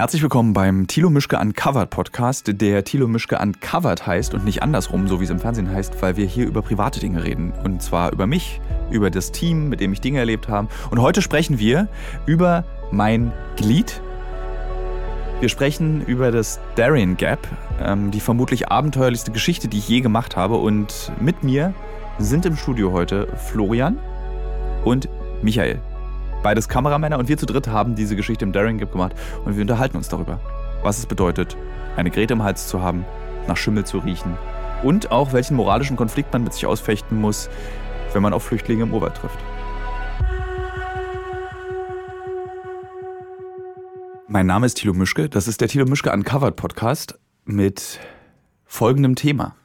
[0.00, 5.08] Herzlich willkommen beim Thilo Mischke Uncovered Podcast, der Thilo Mischke Uncovered heißt und nicht andersrum,
[5.08, 7.52] so wie es im Fernsehen heißt, weil wir hier über private Dinge reden.
[7.64, 8.60] Und zwar über mich,
[8.92, 10.68] über das Team, mit dem ich Dinge erlebt habe.
[10.92, 11.88] Und heute sprechen wir
[12.26, 14.00] über mein Glied.
[15.40, 17.48] Wir sprechen über das Darien Gap,
[17.82, 20.58] ähm, die vermutlich abenteuerlichste Geschichte, die ich je gemacht habe.
[20.58, 21.74] Und mit mir
[22.20, 23.98] sind im Studio heute Florian
[24.84, 25.08] und
[25.42, 25.80] Michael
[26.42, 29.14] beides Kameramänner und wir zu dritt haben diese Geschichte im Daring Gap gemacht
[29.44, 30.40] und wir unterhalten uns darüber,
[30.82, 31.56] was es bedeutet,
[31.96, 33.04] eine Grete im Hals zu haben,
[33.46, 34.36] nach Schimmel zu riechen
[34.82, 37.48] und auch welchen moralischen Konflikt man mit sich ausfechten muss,
[38.12, 39.38] wenn man auf Flüchtlinge im Urwald trifft.
[44.28, 47.98] Mein Name ist Thilo Mischke, das ist der Thilo Mischke Uncovered Podcast mit
[48.66, 49.56] folgendem Thema.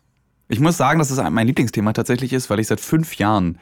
[0.47, 3.59] Ich muss sagen, dass es mein Lieblingsthema tatsächlich ist, weil ich seit fünf Jahren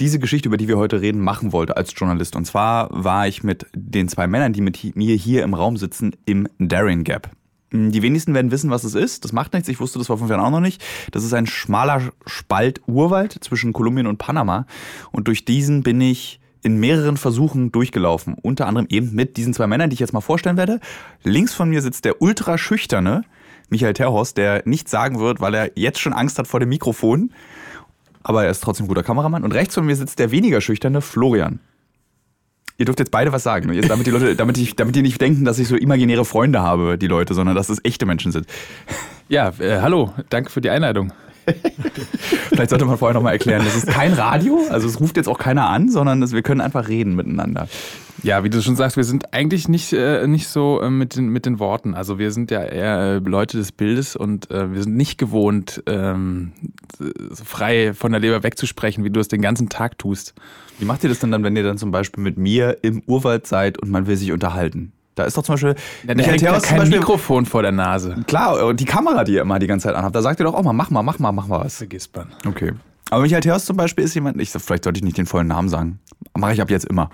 [0.00, 2.36] diese Geschichte, über die wir heute reden, machen wollte als Journalist.
[2.36, 6.16] Und zwar war ich mit den zwei Männern, die mit mir hier im Raum sitzen,
[6.24, 7.30] im Daring Gap.
[7.70, 9.24] Hm, die wenigsten werden wissen, was es ist.
[9.24, 9.68] Das macht nichts.
[9.68, 10.82] Ich wusste das vor fünf Jahren auch noch nicht.
[11.12, 14.66] Das ist ein schmaler Spalt Urwald zwischen Kolumbien und Panama.
[15.12, 18.34] Und durch diesen bin ich in mehreren Versuchen durchgelaufen.
[18.40, 20.80] Unter anderem eben mit diesen zwei Männern, die ich jetzt mal vorstellen werde.
[21.22, 23.24] Links von mir sitzt der ultra schüchterne
[23.68, 27.32] Michael Terhorst, der nichts sagen wird, weil er jetzt schon Angst hat vor dem Mikrofon
[28.24, 29.44] aber er ist trotzdem ein guter Kameramann.
[29.44, 31.60] Und rechts von mir sitzt der weniger schüchterne Florian.
[32.76, 35.44] Ihr dürft jetzt beide was sagen, damit die Leute, damit, ich, damit die nicht denken,
[35.44, 38.46] dass ich so imaginäre Freunde habe, die Leute, sondern dass es echte Menschen sind.
[39.28, 41.12] Ja, äh, hallo, danke für die Einladung.
[42.48, 45.38] Vielleicht sollte man vorher nochmal erklären, das ist kein Radio, also es ruft jetzt auch
[45.38, 47.68] keiner an, sondern wir können einfach reden miteinander.
[48.24, 51.28] Ja, wie du schon sagst, wir sind eigentlich nicht, äh, nicht so äh, mit, den,
[51.28, 51.94] mit den Worten.
[51.94, 55.82] Also wir sind ja eher äh, Leute des Bildes und äh, wir sind nicht gewohnt,
[55.86, 56.52] ähm,
[56.98, 60.34] so frei von der Leber wegzusprechen, wie du es den ganzen Tag tust.
[60.78, 63.46] Wie macht ihr das denn dann, wenn ihr dann zum Beispiel mit mir im Urwald
[63.46, 64.92] seid und man will sich unterhalten?
[65.16, 65.74] Da ist doch zum Beispiel.
[66.06, 68.24] Ja, der hängt ja kein Beispiel, Mikrofon vor der Nase.
[68.26, 70.54] Klar, und die Kamera, die ihr immer die ganze Zeit anhabt, da sagt ihr doch
[70.54, 71.76] auch mal, mach mal, mach mal, mach mal was.
[71.76, 72.28] Vergisst man.
[72.46, 72.72] Okay.
[73.10, 75.68] Aber Michael Terhorst zum Beispiel ist jemand, ich, vielleicht sollte ich nicht den vollen Namen
[75.68, 76.00] sagen,
[76.36, 77.10] mache ich ab jetzt immer.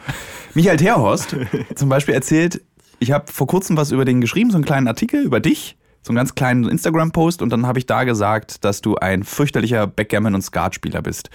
[0.54, 1.37] Michael Terhorst
[1.75, 2.62] zum Beispiel erzählt,
[2.98, 6.10] ich habe vor kurzem was über den geschrieben, so einen kleinen Artikel über dich, so
[6.10, 10.34] einen ganz kleinen Instagram-Post und dann habe ich da gesagt, dass du ein fürchterlicher Backgammon-
[10.34, 11.31] und Skatspieler bist.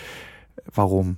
[0.74, 1.18] Warum?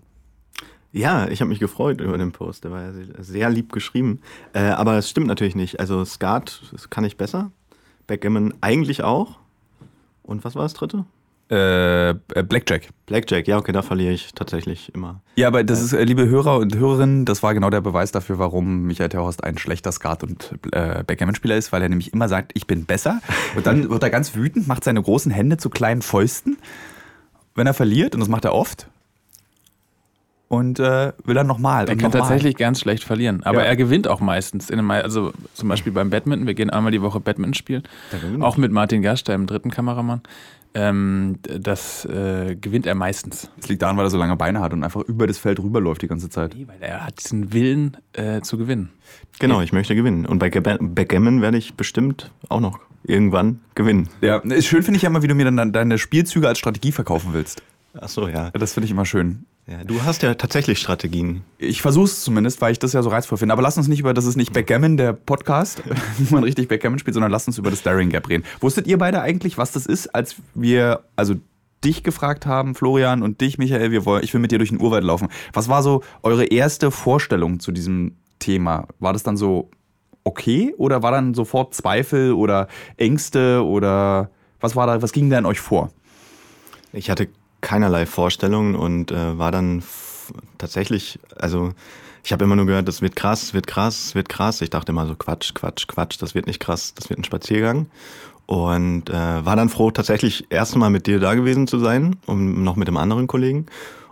[0.92, 2.64] Ja, ich habe mich gefreut über den Post.
[2.64, 4.22] Der war ja sehr lieb geschrieben.
[4.54, 5.80] Äh, aber es stimmt natürlich nicht.
[5.80, 7.52] Also Skat kann ich besser.
[8.08, 9.38] Backgammon eigentlich auch.
[10.24, 11.06] Und was war das dritte?
[11.50, 12.14] Äh,
[12.44, 12.90] Blackjack.
[13.06, 15.22] Blackjack, ja, okay, da verliere ich tatsächlich immer.
[15.38, 18.38] Ja, aber das ist, äh, liebe Hörer und Hörerinnen, das war genau der Beweis dafür,
[18.38, 22.52] warum Michael Terhorst ein schlechter Skat- und äh, Backgammon-Spieler ist, weil er nämlich immer sagt,
[22.56, 23.22] ich bin besser.
[23.56, 26.58] Und dann wird er ganz wütend, macht seine großen Hände zu kleinen Fäusten,
[27.56, 28.88] wenn er verliert, und das macht er oft
[30.50, 31.88] und äh, will dann nochmal.
[31.88, 32.60] Er kann noch tatsächlich mal.
[32.60, 33.66] ganz schlecht verlieren, aber ja.
[33.66, 34.70] er gewinnt auch meistens.
[34.70, 37.84] In also zum Beispiel beim Badminton, wir gehen einmal die Woche Badminton spielen,
[38.40, 40.22] auch mit Martin Gast, dem dritten Kameramann.
[40.78, 43.50] Ähm, das äh, gewinnt er meistens.
[43.58, 46.04] Das liegt daran, weil er so lange Beine hat und einfach über das Feld rüberläuft
[46.04, 46.54] die ganze Zeit.
[46.56, 48.90] Nee, weil er hat diesen Willen äh, zu gewinnen.
[49.40, 50.28] Genau, ich möchte gewinnen.
[50.28, 54.10] Und bei Backgammon werde ich bestimmt auch noch irgendwann gewinnen.
[54.22, 56.92] Ja, ist schön finde ich ja immer, wie du mir dann deine Spielzüge als Strategie
[56.92, 57.64] verkaufen willst.
[58.00, 58.52] Ach so, ja.
[58.52, 59.46] Das finde ich immer schön.
[59.70, 61.44] Ja, du hast ja tatsächlich Strategien.
[61.58, 63.52] Ich versuche es zumindest, weil ich das ja so reizvoll finde.
[63.52, 65.84] Aber lass uns nicht über, das ist nicht Backgammon, der Podcast,
[66.18, 68.46] wie man richtig Backgammon spielt, sondern lass uns über das Daring Gap reden.
[68.62, 71.36] Wusstet ihr beide eigentlich, was das ist, als wir, also
[71.84, 74.80] dich gefragt haben, Florian und dich, Michael, wir wollen, ich will mit dir durch den
[74.80, 75.28] Urwald laufen.
[75.52, 78.88] Was war so eure erste Vorstellung zu diesem Thema?
[79.00, 79.70] War das dann so
[80.24, 84.30] okay oder war dann sofort Zweifel oder Ängste oder
[84.62, 85.92] was war da, was ging da in euch vor?
[86.94, 87.28] Ich hatte
[87.62, 89.84] keinerlei Vorstellungen und äh, war dann
[90.58, 91.74] tatsächlich, also
[92.24, 94.62] ich habe immer nur gehört, das wird krass, wird krass, wird krass.
[94.62, 97.88] Ich dachte immer so, Quatsch, Quatsch, Quatsch, das wird nicht krass, das wird ein Spaziergang.
[98.46, 102.64] Und äh, war dann froh, tatsächlich erst mal mit dir da gewesen zu sein und
[102.64, 103.68] noch mit dem anderen Kollegen.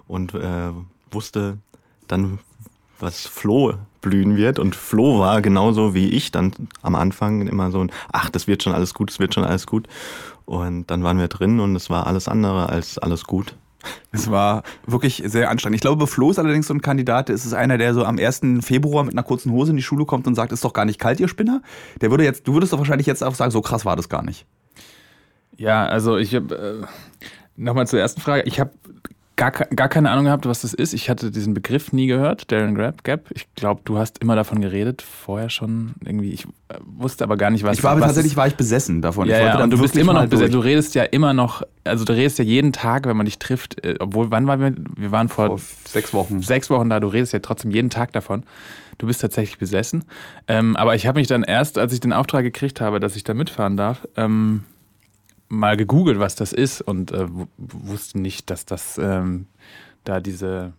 [0.07, 0.71] Und äh,
[1.11, 1.57] wusste
[2.07, 2.39] dann,
[2.99, 4.59] was Flo blühen wird.
[4.59, 8.63] Und Flo war genauso wie ich dann am Anfang immer so ein, ach, das wird
[8.63, 9.87] schon alles gut, das wird schon alles gut.
[10.45, 13.55] Und dann waren wir drin und es war alles andere als alles gut.
[14.11, 15.75] Es war wirklich sehr anstrengend.
[15.75, 18.41] Ich glaube, Flo ist allerdings so ein Kandidat, es ist einer, der so am 1.
[18.61, 20.99] Februar mit einer kurzen Hose in die Schule kommt und sagt, ist doch gar nicht
[20.99, 21.61] kalt, ihr Spinner.
[22.01, 24.23] Der würde jetzt, du würdest doch wahrscheinlich jetzt auch sagen, so krass war das gar
[24.23, 24.45] nicht.
[25.57, 26.85] Ja, also ich habe, äh,
[27.55, 28.71] nochmal zur ersten Frage, ich habe
[29.35, 30.93] gar, gar keine Ahnung gehabt, was das ist.
[30.93, 33.03] Ich hatte diesen Begriff nie gehört, Darren Gap.
[33.03, 33.29] Gap.
[33.33, 36.31] Ich glaube, du hast immer davon geredet, vorher schon irgendwie.
[36.31, 39.27] Ich äh, wusste aber gar nicht, was Ich war was tatsächlich war ich besessen davon.
[39.27, 40.51] Ja, ja, und du bist immer noch besessen.
[40.51, 43.83] Du redest ja immer noch, also du redest ja jeden Tag, wenn man dich trifft,
[43.83, 44.73] äh, obwohl, wann waren wir?
[44.95, 46.41] Wir waren vor, vor sechs Wochen.
[46.41, 48.43] sechs Wochen da, du redest ja trotzdem jeden Tag davon.
[48.97, 50.05] Du bist tatsächlich besessen.
[50.47, 53.25] Ähm, aber ich habe mich dann erst, als ich den Auftrag gekriegt habe, dass ich
[53.25, 54.63] da mitfahren darf, ähm,
[55.49, 57.27] mal gegoogelt, was das ist und äh,
[57.57, 59.47] wusste nicht, dass das ähm,
[60.03, 60.73] da diese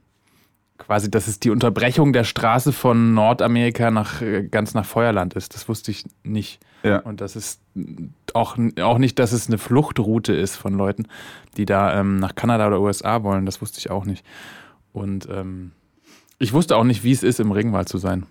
[0.78, 5.54] quasi, dass es die Unterbrechung der Straße von Nordamerika nach äh, ganz nach Feuerland ist.
[5.54, 6.60] Das wusste ich nicht.
[6.82, 6.98] Ja.
[6.98, 7.60] Und das ist
[8.34, 11.08] auch, auch nicht, dass es eine Fluchtroute ist von Leuten,
[11.56, 13.46] die da ähm, nach Kanada oder USA wollen.
[13.46, 14.24] Das wusste ich auch nicht.
[14.92, 15.72] Und ähm,
[16.38, 18.26] ich wusste auch nicht, wie es ist, im Regenwald zu sein.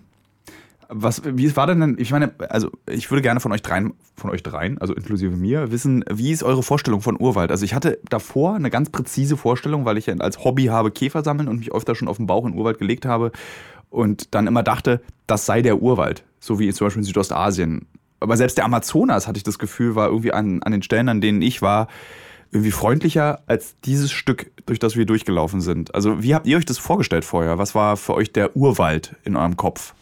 [0.88, 4.30] Was, wie war denn, denn, ich meine, also ich würde gerne von euch dreien, von
[4.30, 7.50] euch dreien, also inklusive mir, wissen, wie ist eure Vorstellung von Urwald?
[7.50, 11.24] Also ich hatte davor eine ganz präzise Vorstellung, weil ich ja als Hobby habe Käfer
[11.24, 13.32] sammeln und mich öfter schon auf den Bauch in Urwald gelegt habe
[13.90, 17.86] und dann immer dachte, das sei der Urwald, so wie zum Beispiel in Südostasien.
[18.20, 21.20] Aber selbst der Amazonas, hatte ich das Gefühl, war irgendwie an, an den Stellen, an
[21.20, 21.88] denen ich war,
[22.52, 25.94] irgendwie freundlicher als dieses Stück, durch das wir durchgelaufen sind.
[25.94, 27.58] Also wie habt ihr euch das vorgestellt vorher?
[27.58, 29.94] Was war für euch der Urwald in eurem Kopf?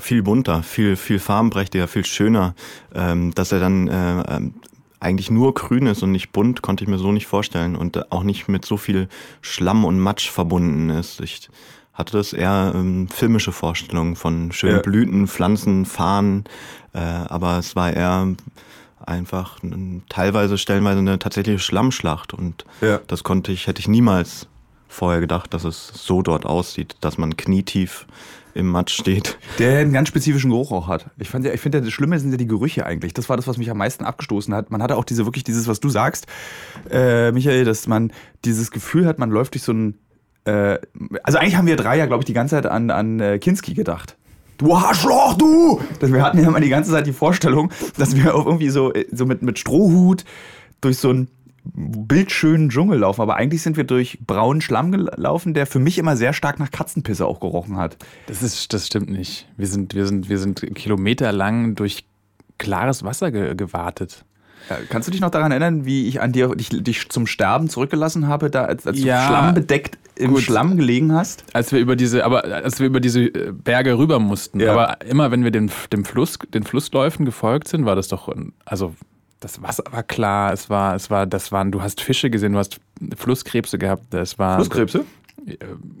[0.00, 2.54] Viel bunter, viel, viel farbenprächtiger, viel schöner.
[2.94, 4.54] Ähm, dass er dann äh, ähm,
[5.00, 7.76] eigentlich nur grün ist und nicht bunt, konnte ich mir so nicht vorstellen.
[7.76, 9.08] Und auch nicht mit so viel
[9.40, 11.20] Schlamm und Matsch verbunden ist.
[11.20, 11.48] Ich
[11.92, 14.82] hatte das eher ähm, filmische Vorstellungen von schönen Ja.
[14.82, 16.44] Blüten, Pflanzen, Farnen.
[16.94, 18.28] Äh, aber es war eher
[19.04, 19.58] einfach
[20.08, 22.34] teilweise, stellenweise eine tatsächliche Schlammschlacht.
[22.34, 23.00] Und Ja.
[23.06, 24.48] das konnte ich, hätte ich niemals
[24.88, 28.06] vorher gedacht, dass es so dort aussieht, dass man knietief
[28.54, 29.38] im Matsch steht.
[29.58, 31.10] Der einen ganz spezifischen Geruch auch hat.
[31.18, 33.14] Ich, ja, ich finde, das Schlimme sind ja die Gerüche eigentlich.
[33.14, 34.70] Das war das, was mich am meisten abgestoßen hat.
[34.70, 36.26] Man hatte auch diese wirklich dieses, was du sagst,
[36.90, 38.12] äh, Michael, dass man
[38.44, 39.94] dieses Gefühl hat, man läuft durch so ein.
[40.44, 40.78] Äh,
[41.22, 43.74] also eigentlich haben wir drei ja, glaube ich, die ganze Zeit an, an äh, Kinski
[43.74, 44.16] gedacht.
[44.56, 45.80] Du Arschloch, du!
[46.00, 48.92] Das, wir hatten ja immer die ganze Zeit die Vorstellung, dass wir auch irgendwie so,
[48.92, 50.24] äh, so mit, mit Strohhut
[50.80, 51.28] durch so einen
[51.64, 53.20] bildschönen Dschungel laufen.
[53.20, 56.70] Aber eigentlich sind wir durch braunen Schlamm gelaufen, der für mich immer sehr stark nach
[56.70, 57.96] Katzenpisse auch gerochen hat.
[58.26, 59.48] Das ist, das stimmt nicht.
[59.56, 62.06] Wir sind, wir sind, wir sind kilometerlang durch
[62.58, 64.24] klares Wasser ge gewartet.
[64.68, 67.68] Ja, Kannst du dich noch daran erinnern, wie ich an dir dich, dich zum Sterben
[67.68, 70.42] zurückgelassen habe, da als, als Ja, du schlambedeckt im gut.
[70.42, 71.44] Schlamm gelegen hast?
[71.52, 74.60] Als wir über diese, aber als wir über diese äh, Berge rüber mussten.
[74.60, 74.72] Ja.
[74.72, 78.28] Aber immer wenn wir dem, dem Fluss, den Flussläufen gefolgt sind, war das doch,
[78.64, 78.94] also
[79.40, 82.58] das Wasser war klar, es war, es war, das waren, du hast Fische gesehen, du
[82.58, 82.80] hast
[83.16, 85.04] Flusskrebse gehabt, das war Flusskrebse?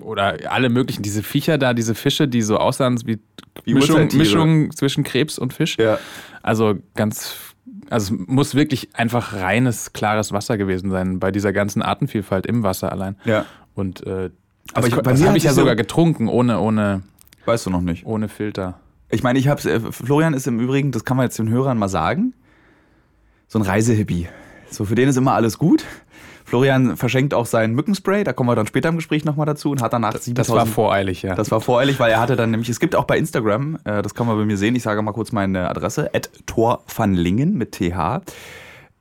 [0.00, 3.18] oder alle möglichen, diese Viecher da, diese Fische, die so aussahen wie,
[3.64, 4.08] Wie Mischung.
[4.14, 5.76] Mischung zwischen Krebs und Fisch.
[5.78, 5.98] Ja.
[6.42, 7.36] Also ganz,
[7.88, 12.62] also es muss wirklich einfach reines, klares Wasser gewesen sein, bei dieser ganzen Artenvielfalt im
[12.62, 13.16] Wasser allein.
[13.24, 13.46] Ja.
[13.74, 14.30] Und äh,
[14.74, 17.02] Aber das, ich- ko- bei das habe ich ja sogar getrunken, ohne, ohne,
[17.46, 18.04] Weißt du noch nicht.
[18.04, 18.80] ohne Filter.
[19.10, 21.78] Ich meine, ich hab's, äh, Florian ist im Übrigen, das kann man jetzt den Hörern
[21.78, 22.34] mal sagen,
[23.48, 24.28] so ein Reisehippie.
[24.70, 25.84] So, für den ist immer alles gut.
[26.44, 29.82] Florian verschenkt auch sein Mückenspray, da kommen wir dann später im Gespräch nochmal dazu und
[29.82, 31.34] hat danach Das 7000 war voreilig, ja.
[31.34, 34.14] Das war voreilig, weil er hatte dann nämlich, es gibt auch bei Instagram, äh, das
[34.14, 36.10] kann man bei mir sehen, ich sage mal kurz meine Adresse,
[36.46, 38.22] @torvanlingen mit TH,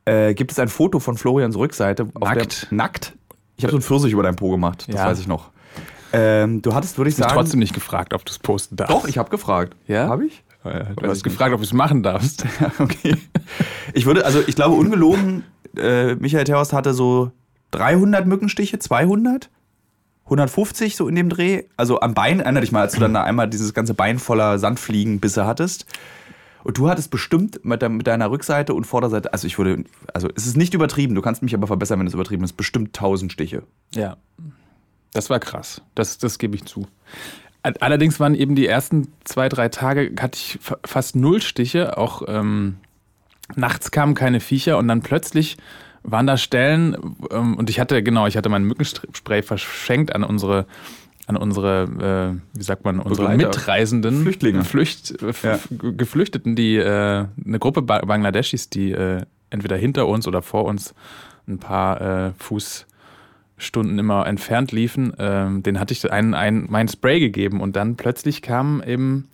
[0.06, 2.08] äh, gibt es ein Foto von Florians Rückseite.
[2.16, 2.68] auf Nackt.
[2.70, 3.14] Der, nackt.
[3.56, 5.06] Ich habe so einen Pfirsich über deinen Po gemacht, das Ja.
[5.06, 5.50] weiß ich noch.
[6.12, 7.34] Ähm, du hattest, würde ich Ich sagen...
[7.34, 8.94] trotzdem nicht gefragt, ob du es posten darfst.
[8.94, 9.76] Doch, ich habe gefragt.
[9.88, 10.08] Ja?
[10.08, 10.44] Habe ich?
[10.64, 12.46] Weiß Du ich hast gefragt, ob du es machen darfst.
[12.80, 13.16] okay.
[13.94, 15.44] Ich würde, also ich glaube ungelogen,
[15.78, 17.32] äh, Michael Terhorst hatte so
[17.72, 19.50] 300 Mückenstiche, 200,
[20.26, 21.64] 150 so in dem Dreh.
[21.78, 24.60] Also am Bein, erinnere dich mal, als du dann da einmal dieses ganze Bein voller
[24.60, 25.86] Sandfliegenbisse hattest.
[26.64, 30.28] Und du hattest bestimmt mit, de mit deiner Rückseite und Vorderseite, also ich würde, also
[30.36, 33.32] es ist nicht übertrieben, du kannst mich aber verbessern, wenn es übertrieben ist, bestimmt 1000
[33.32, 33.64] Stiche.
[33.96, 34.18] Ja.
[35.14, 35.82] Das war krass.
[35.96, 36.86] Das, das gebe ich zu.
[37.80, 41.98] Allerdings waren eben die ersten zwei, drei Tage, hatte ich fa- fast null Stiche.
[41.98, 42.78] Auch ähm,
[43.56, 45.58] nachts kamen keine Viecher und dann plötzlich
[46.04, 46.96] waren da Stellen
[47.32, 50.66] ähm, und ich hatte, genau, ich hatte mein Mückenspray verschenkt an unsere,
[51.26, 53.50] an unsere, äh, wie sagt man, unsere Begleiter.
[53.50, 54.22] Mitreisenden.
[54.22, 54.64] Flüchtlinge.
[54.64, 55.60] Flücht, äh, Ja.
[55.70, 60.94] Geflüchteten, die, äh, eine Gruppe ba Bangladeschis, die äh, entweder hinter uns oder vor uns
[61.48, 62.32] ein paar äh,
[63.58, 67.96] Fußstunden immer entfernt liefen, ähm, den hatte ich ein, ein, mein Spray gegeben und dann
[67.96, 69.30] plötzlich kamen eben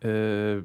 [0.00, 0.62] äh,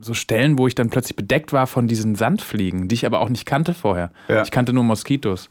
[0.00, 3.28] so Stellen, wo ich dann plötzlich bedeckt war von diesen Sandfliegen, die ich aber auch
[3.28, 4.10] nicht kannte vorher.
[4.28, 4.42] Ja.
[4.42, 5.48] Ich kannte nur Moskitos.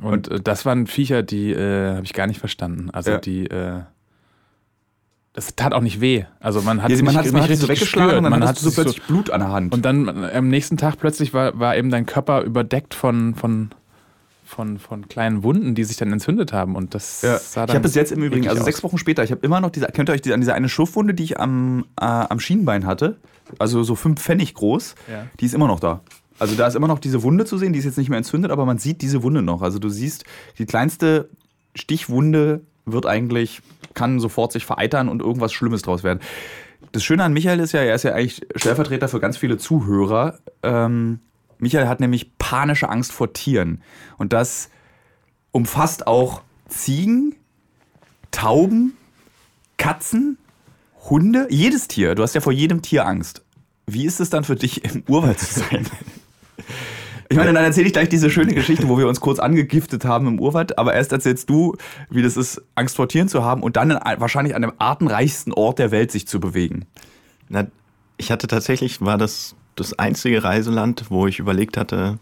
[0.00, 2.90] Und, äh, das waren Viecher, die äh, habe ich gar nicht verstanden.
[2.92, 3.18] Also Ja.
[3.18, 3.80] die, äh,
[5.32, 6.24] das tat auch nicht weh.
[6.38, 8.18] Also man hat Ja, man nicht, hat nicht man hat es so richtig weggeschlagen gespürt.
[8.18, 9.74] und dann man du so plötzlich Blut an der Hand.
[9.74, 13.70] und dann äh, am nächsten Tag plötzlich war, war eben dein Körper überdeckt von, von,
[14.54, 16.76] von, von kleinen Wunden, die sich dann entzündet haben.
[16.76, 17.38] Und das Ja.
[17.38, 19.60] sah Ich dann habe bis jetzt im Übrigen, also sechs Wochen später, ich habe immer
[19.60, 22.40] noch diese, kennt ihr euch diese, an diese eine Schurfwunde, die ich am, äh, am
[22.40, 23.16] Schienbein hatte?
[23.58, 25.26] Also so fünf Pfennig groß, Ja.
[25.40, 26.00] die ist immer noch da.
[26.38, 28.50] Also da ist immer noch diese Wunde zu sehen, die ist jetzt nicht mehr entzündet,
[28.50, 29.62] aber man sieht diese Wunde noch.
[29.62, 30.24] Also du siehst,
[30.58, 31.28] die kleinste
[31.74, 33.60] Stichwunde wird eigentlich,
[33.94, 36.20] kann sofort sich vereitern und irgendwas Schlimmes draus werden.
[36.92, 40.38] Das Schöne an Michael ist ja, er ist ja eigentlich Stellvertreter für ganz viele Zuhörer.
[40.62, 41.20] Ähm,
[41.58, 43.82] Michael hat nämlich panische Angst vor Tieren.
[44.16, 44.68] Und das
[45.50, 47.34] umfasst auch Ziegen,
[48.30, 48.96] Tauben,
[49.76, 50.38] Katzen,
[51.10, 52.14] Hunde, jedes Tier.
[52.14, 53.42] Du hast ja vor jedem Tier Angst.
[53.86, 55.86] Wie ist es dann für dich, im Urwald zu sein?
[57.30, 60.26] Ich meine, dann erzähle ich gleich diese schöne Geschichte, wo wir uns kurz angegiftet haben
[60.28, 60.78] im Urwald.
[60.78, 61.74] Aber erst erzählst du,
[62.10, 64.72] wie das ist, Angst vor Tieren zu haben und dann in, ein- wahrscheinlich an dem
[64.78, 66.84] artenreichsten Ort der Welt sich zu bewegen.
[67.48, 67.66] Na,
[68.18, 72.18] ich hatte tatsächlich, war das das einzige Reiseland, wo ich überlegt hatte,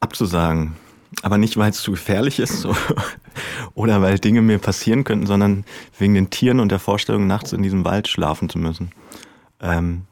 [0.00, 0.76] abzusagen.
[1.22, 2.74] Aber nicht, weil es zu gefährlich ist so,
[3.74, 5.64] oder weil Dinge mir passieren könnten, sondern
[5.98, 8.92] wegen den Tieren und der Vorstellung, nachts in diesem Wald schlafen zu müssen.
[9.60, 10.02] Ähm,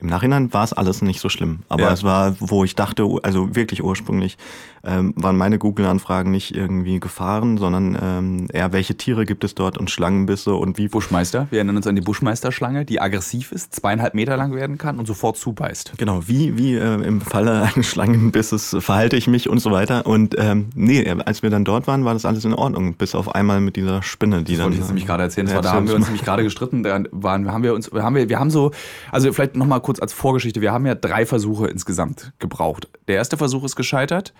[0.00, 1.60] Im Nachhinein war es alles nicht so schlimm.
[1.68, 1.92] Aber Ja.
[1.92, 4.38] es war, wo ich dachte, also wirklich ursprünglich,
[4.84, 9.78] ähm, waren meine Google-Anfragen nicht irgendwie Gefahren, sondern ähm, eher, welche Tiere gibt es dort
[9.78, 14.14] und Schlangenbisse und wie Buschmeister, wir erinnern uns an die Buschmeisterschlange, die aggressiv ist, zweieinhalb
[14.14, 15.92] Meter lang werden kann und sofort zubeißt.
[15.98, 20.06] Genau, wie, wie äh, im Falle eines Schlangenbisses verhalte ich mich und so weiter.
[20.06, 23.34] Und ähm, nee, als wir dann dort waren, war das alles in Ordnung, bis auf
[23.34, 24.64] einmal mit dieser Spinne, die Das dann.
[24.64, 25.46] wollte ich jetzt nämlich gerade erzählen.
[25.46, 26.82] Das war, da haben wir uns nämlich gerade gestritten.
[26.82, 28.70] Da waren, haben wir uns, haben wir, wir haben so,
[29.12, 30.60] also vielleicht nochmal kurz als Vorgeschichte.
[30.60, 32.88] Wir haben ja drei Versuche insgesamt gebraucht.
[33.08, 34.32] Der erste Versuch ist gescheitert,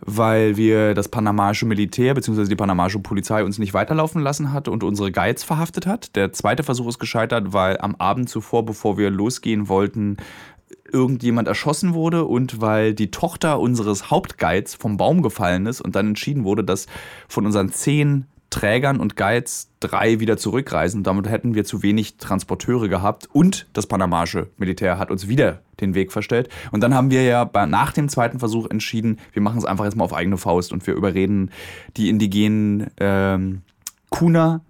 [0.00, 2.44] weil wir das panamaische Militär bzw.
[2.44, 6.16] die panamaische Polizei uns nicht weiterlaufen lassen hat und unsere Guides verhaftet hat.
[6.16, 10.16] Der zweite Versuch ist gescheitert, weil am Abend zuvor, bevor wir losgehen wollten,
[10.92, 16.08] irgendjemand erschossen wurde und weil die Tochter unseres Hauptguides vom Baum gefallen ist und dann
[16.08, 16.86] entschieden wurde, dass
[17.28, 21.02] von unseren zehn Trägern und Guides drei wieder zurückreisen.
[21.02, 25.96] Damit hätten wir zu wenig Transporteure gehabt und das panamaische Militär hat uns wieder den
[25.96, 26.48] Weg verstellt.
[26.70, 29.86] Und dann haben wir ja bei, nach dem zweiten Versuch entschieden, wir machen es einfach
[29.86, 31.50] jetzt mal auf eigene Faust und wir überreden
[31.96, 33.62] die indigenen ähm,
[34.10, 34.60] Kuna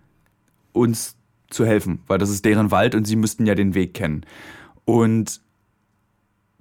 [0.72, 1.16] uns
[1.50, 4.24] zu helfen, weil das ist deren Wald und sie müssten ja den Weg kennen.
[4.86, 5.42] Und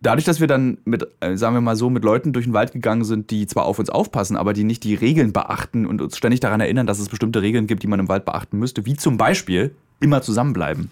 [0.03, 2.71] dadurch, dass wir dann mit, äh, sagen wir mal so, mit Leuten durch den Wald
[2.71, 6.17] gegangen sind, die zwar auf uns aufpassen, aber die nicht die Regeln beachten und uns
[6.17, 8.95] ständig daran erinnern, dass es bestimmte Regeln gibt, die man im Wald beachten müsste, wie
[8.95, 10.91] zum Beispiel immer zusammenbleiben.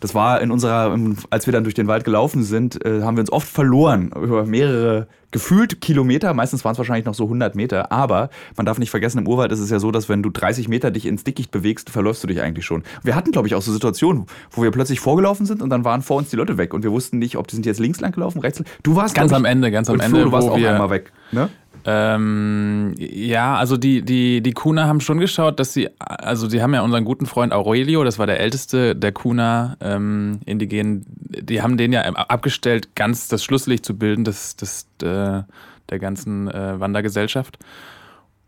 [0.00, 0.96] Das war in unserer,
[1.30, 4.44] als wir dann durch den Wald gelaufen sind, äh, haben wir uns oft verloren über
[4.46, 6.32] mehrere gefühlt Kilometer.
[6.34, 7.92] Meistens waren es wahrscheinlich noch so 100 Meter.
[7.92, 10.68] Aber man darf nicht vergessen, im Urwald ist es ja so, dass wenn du 30
[10.68, 12.84] Meter dich ins Dickicht bewegst, verläufst du dich eigentlich schon.
[13.02, 16.02] Wir hatten, glaube ich, auch so Situationen, wo wir plötzlich vorgelaufen sind und dann waren
[16.02, 18.12] vor uns die Leute weg und wir wussten nicht, ob die sind jetzt links lang
[18.12, 18.60] gelaufen, rechts.
[18.60, 20.70] lang- Du warst Ganz am Ende, ganz am Ende, Flo, du warst wo auch wir-
[20.72, 21.12] einmal weg.
[21.32, 21.48] Ne?
[21.88, 26.74] Ähm, ja, also die, die, die Kuna haben schon geschaut, dass sie, also sie haben
[26.74, 31.76] ja unseren guten Freund Aurelio, das war der älteste der Kuna ähm, Indigenen, die haben
[31.76, 35.42] den ja abgestellt, ganz das Schlusslicht zu bilden des, des, äh,
[35.88, 37.56] der ganzen äh, Wandergesellschaft.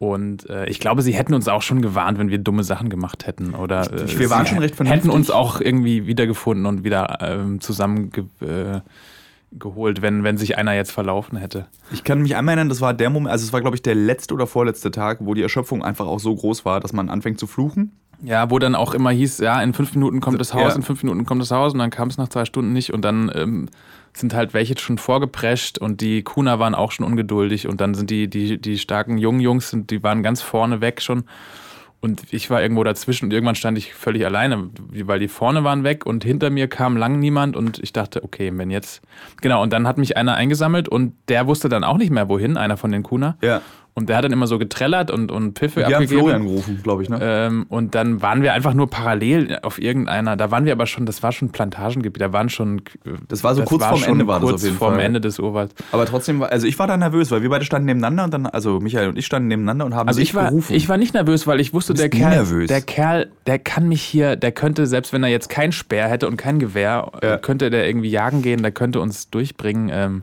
[0.00, 3.26] Und äh, ich glaube, sie hätten uns auch schon gewarnt, wenn wir dumme Sachen gemacht
[3.26, 3.54] hätten.
[3.54, 5.12] Oder äh, wir waren schon recht hätten vernünftig.
[5.12, 8.80] uns auch irgendwie wiedergefunden und wieder ähm, zusammen ge äh,
[9.52, 11.66] geholt, wenn, wenn sich einer jetzt verlaufen hätte.
[11.90, 13.94] Ich kann mich einmal erinnern, das war der Moment, also es war, glaube ich, der
[13.94, 17.40] letzte oder vorletzte Tag, wo die Erschöpfung einfach auch so groß war, dass man anfängt
[17.40, 17.92] zu fluchen.
[18.22, 20.76] Ja, wo dann auch immer hieß, ja, in fünf Minuten kommt das Haus, Ja.
[20.76, 23.02] in fünf Minuten kommt das Haus und dann kam es nach zwei Stunden nicht und
[23.02, 23.68] dann ähm,
[24.12, 28.10] sind halt welche schon vorgeprescht und die Kuna waren auch schon ungeduldig und dann sind
[28.10, 31.24] die, die, die starken jungen Jungs, sind, die waren ganz vorne weg schon
[32.00, 34.70] und ich war irgendwo dazwischen und irgendwann stand ich völlig alleine,
[35.04, 38.52] weil die vorne waren weg und hinter mir kam lang niemand und ich dachte, okay,
[38.54, 39.02] wenn jetzt,
[39.40, 42.56] genau, und dann hat mich einer eingesammelt und der wusste dann auch nicht mehr wohin,
[42.56, 43.36] einer von den Kuna.
[43.42, 43.62] Ja.
[43.98, 46.20] Und der hat dann immer so getrellert und, und Piffe Wir haben abgegeben.
[46.20, 47.18] Florian gerufen, glaube ich, ne?
[47.20, 51.04] Ähm, und dann waren wir einfach nur parallel auf irgendeiner, da waren wir aber schon,
[51.04, 52.80] das war schon Plantagengebiet, da waren schon.
[53.28, 55.02] Das war so kurz vorm Ende war das kurz auf jeden vorm Fall.
[55.04, 55.74] Ende des Urwalds.
[55.92, 58.46] Aber trotzdem, war- also ich war da nervös, weil wir beide standen nebeneinander und dann,
[58.46, 60.74] also Michael und ich standen nebeneinander und haben Also dich ich war, gerufen.
[60.74, 62.68] ich war nicht nervös, weil ich wusste, der Kerl, nervös.
[62.68, 66.28] der Kerl, der kann mich hier, der könnte, selbst wenn er jetzt kein Speer hätte
[66.28, 67.36] und kein Gewehr, Ja.
[67.38, 69.90] könnte der irgendwie jagen gehen, der könnte uns durchbringen.
[69.92, 70.22] Ähm,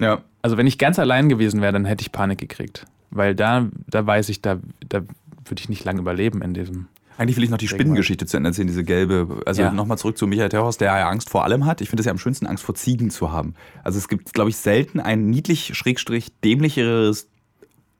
[0.00, 0.18] ja.
[0.42, 2.84] also wenn ich ganz allein gewesen wäre, dann hätte ich Panik gekriegt.
[3.14, 6.88] Weil da, da weiß ich, da, da würde ich nicht lange überleben in diesem.
[7.16, 9.40] Eigentlich will ich noch die Spinnengeschichte zu Ende erzählen, diese gelbe.
[9.46, 9.70] Also Ja.
[9.70, 11.80] nochmal zurück zu Michael Terhorst, der ja Angst vor allem hat.
[11.80, 13.54] Ich finde es ja am schönsten, Angst vor Ziegen zu haben.
[13.84, 17.28] Also es gibt, glaube ich, selten ein niedlich, schrägstrich, dämlicheres,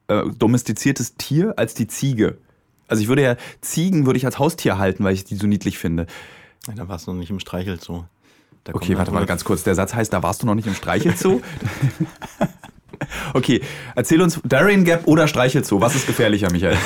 [0.09, 2.39] äh, domestiziertes Tier als die Ziege.
[2.89, 5.79] Also ich würde ja, Ziegen würde ich als Haustier halten, weil ich die so niedlich
[5.79, 6.07] finde.
[6.67, 8.07] Ja, da war es noch nicht im Streichel so.
[8.73, 9.63] Okay, warte mal ganz kurz.
[9.63, 11.41] Der Satz heißt, da warst du noch nicht im Streichelzoo?
[13.35, 13.61] Okay,
[13.95, 15.81] erzähl uns Darien Gap oder Streichelzoo.
[15.81, 16.77] Was ist gefährlicher, Michael?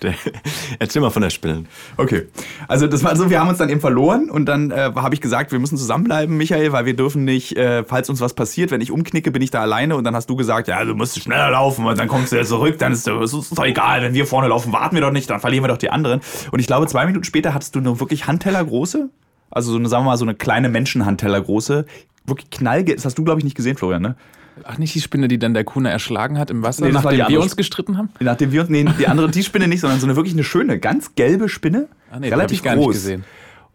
[0.78, 1.64] Erzähl mal von der Spinne.
[1.96, 2.26] Okay,
[2.66, 5.20] also das war so, wir haben uns dann eben verloren und dann äh, habe ich
[5.20, 8.80] gesagt, wir müssen zusammenbleiben, Michael, weil wir dürfen nicht, äh, falls uns was passiert, wenn
[8.80, 11.50] ich umknicke, bin ich da alleine und dann hast du gesagt, ja, du musst schneller
[11.50, 14.48] laufen und dann kommst du ja zurück, dann ist es doch egal, wenn wir vorne
[14.48, 16.20] laufen, warten wir doch nicht, dann verlieren wir doch die anderen.
[16.50, 19.10] Und ich glaube, zwei Minuten später hattest du eine wirklich Handtellergroße,
[19.50, 21.86] also so eine, sagen wir mal, so eine kleine Menschenhandtellergroße,
[22.24, 24.16] wirklich knallgelb, das hast du, glaube ich, nicht gesehen, Florian, ne?
[24.64, 27.40] Ach, nicht die Spinne, die dann der Kuna erschlagen hat im Wasser, Nee, nachdem wir
[27.40, 28.10] uns gestritten haben?
[28.20, 30.78] Nachdem wir uns, nee, die andere, die Spinne nicht, sondern so eine wirklich eine schöne,
[30.78, 31.88] ganz gelbe Spinne.
[32.10, 33.24] Ah, nee, die hab ich gar nicht gesehen.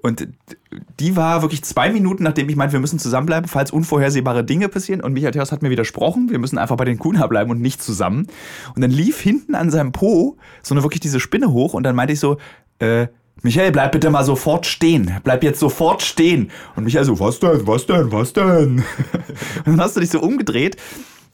[0.01, 0.27] Und
[0.99, 5.01] die war wirklich zwei Minuten, nachdem ich meinte, wir müssen zusammenbleiben, falls unvorhersehbare Dinge passieren.
[5.01, 7.81] Und Michael Theos hat mir widersprochen, wir müssen einfach bei den Kuna bleiben und nicht
[7.81, 8.27] zusammen.
[8.75, 11.95] Und dann lief hinten an seinem Po so eine wirklich diese Spinne hoch und dann
[11.95, 12.37] meinte ich so,
[12.77, 13.07] äh,
[13.43, 15.19] Michael, bleib bitte mal sofort stehen.
[15.23, 16.51] Bleib jetzt sofort stehen.
[16.75, 18.83] Und Michael so, was denn, was denn, was denn?
[19.65, 20.77] Und dann hast du dich so umgedreht.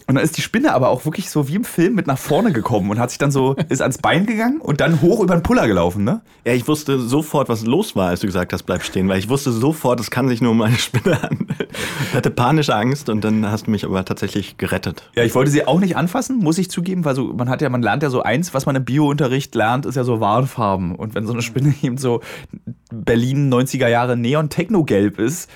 [0.08, 2.52] Und dann ist die Spinne aber auch wirklich so wie im Film mit nach vorne
[2.52, 5.44] gekommen und hat sich dann so, ist ans Bein gegangen und dann hoch über den
[5.44, 6.22] Puller gelaufen, ne?
[6.46, 9.30] Ja, ich wusste sofort, was los war, als du gesagt hast, bleib stehen, weil ich
[9.30, 11.48] wusste sofort, es kann sich nur um eine Spinne handeln.
[12.10, 15.10] Ich hatte panische Angst und dann hast du mich aber tatsächlich gerettet.
[15.16, 17.70] Ja, ich wollte sie auch nicht anfassen, muss ich zugeben, weil so, man hat ja,
[17.70, 20.96] man lernt ja so eins, was man im Biounterricht lernt, ist ja so Warnfarben.
[20.96, 22.22] Und wenn so eine Spinne eben so
[22.92, 25.50] Berlin 90er Jahre Neon-Techno-Gelb ist,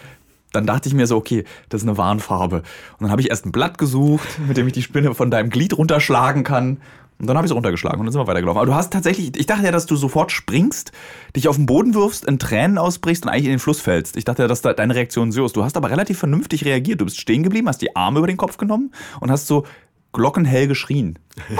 [0.55, 2.57] dann dachte ich mir so, okay, das ist eine Warnfarbe.
[2.57, 2.63] Und
[3.01, 5.77] dann habe ich erst ein Blatt gesucht, mit dem ich die Spinne von deinem Glied
[5.77, 6.77] runterschlagen kann.
[7.17, 8.57] Und dann habe ich es runtergeschlagen und dann sind wir weitergelaufen.
[8.59, 10.91] Aber du hast tatsächlich, ich dachte ja, dass du sofort springst,
[11.33, 14.17] dich auf den Boden wirfst, in Tränen ausbrichst und eigentlich in den Fluss fällst.
[14.17, 15.55] Ich dachte ja, dass da deine Reaktion so ist.
[15.55, 16.99] Du hast aber relativ vernünftig reagiert.
[16.99, 19.65] Du bist stehen geblieben, hast die Arme über den Kopf genommen und hast so
[20.11, 21.17] glockenhell geschrien.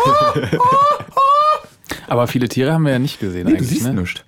[2.08, 3.70] Aber viele Tiere haben wir ja nicht gesehen Nee, du eigentlich.
[3.70, 3.94] siehst ne?
[3.94, 4.22] nichts.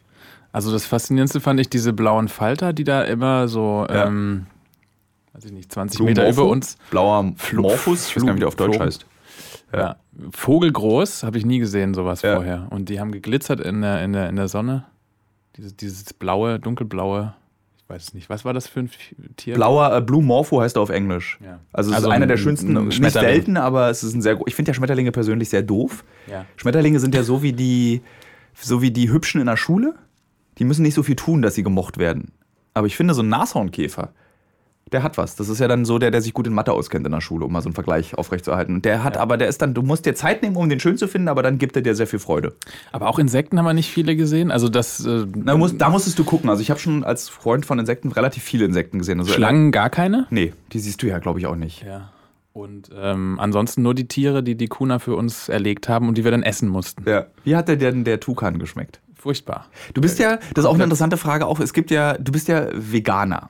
[0.51, 4.05] Also das Faszinierendste fand ich diese blauen Falter, die da immer so, Ja.
[4.07, 4.47] ähm,
[5.37, 6.41] weiß ich nicht, 20 Blue Meter Morpho?
[6.41, 6.77] über uns.
[6.91, 9.05] Blauer Morphus, ich weiß gar nicht, wie der auf Deutsch Flo- heißt.
[9.73, 9.95] Ja.
[10.31, 12.35] Vogelgroß, habe ich nie gesehen, sowas Ja.
[12.35, 12.67] vorher.
[12.69, 14.85] Und die haben geglitzert in der, in der, in der Sonne.
[15.57, 17.33] Dieses, dieses blaue, dunkelblaue,
[17.77, 18.89] ich weiß es nicht, was war das für ein
[19.37, 19.55] Tier?
[19.55, 21.39] Blauer, äh, Blue Morpho heißt er auf Englisch.
[21.43, 21.59] Ja.
[21.73, 24.39] Also es Also ist einer ein- der schönsten, nicht selten, aber es ist ein sehr,
[24.45, 26.03] ich finde ja Schmetterlinge persönlich sehr doof.
[26.55, 28.01] Schmetterlinge sind ja so wie die,
[28.53, 29.95] so wie die Hübschen in der Schule.
[30.57, 32.31] Die müssen nicht so viel tun, dass sie gemocht werden.
[32.73, 34.09] Aber ich finde, so ein Nashornkäfer,
[34.91, 35.35] der hat was.
[35.35, 37.45] Das ist ja dann so der, der sich gut in Mathe auskennt in der Schule,
[37.45, 38.75] um mal so einen Vergleich aufrechtzuerhalten.
[38.75, 40.97] Und der hat aber, der ist dann, du musst dir Zeit nehmen, um den schön
[40.97, 42.55] zu finden, aber dann gibt er dir sehr viel Freude.
[42.91, 44.51] Aber auch Insekten haben wir nicht viele gesehen.
[44.51, 46.49] Also das äh, Na, musst, da musstest du gucken.
[46.49, 49.19] Also ich habe schon als Freund von Insekten relativ viele Insekten gesehen.
[49.19, 50.27] Also Schlangen gar keine.
[50.29, 51.83] Nee, die siehst du ja, glaube ich, auch nicht.
[51.83, 52.11] Ja.
[52.57, 56.23] Und ähm, ansonsten nur die Tiere, die die Kuna für uns erlegt haben und die
[56.23, 57.07] wir dann essen mussten.
[57.07, 57.27] Ja.
[57.43, 58.99] Wie hat denn der Tukan geschmeckt?
[59.13, 59.67] Furchtbar.
[59.93, 62.47] Du bist ja, das ist auch eine interessante Frage, auch es gibt ja, du bist
[62.47, 63.49] ja Veganer.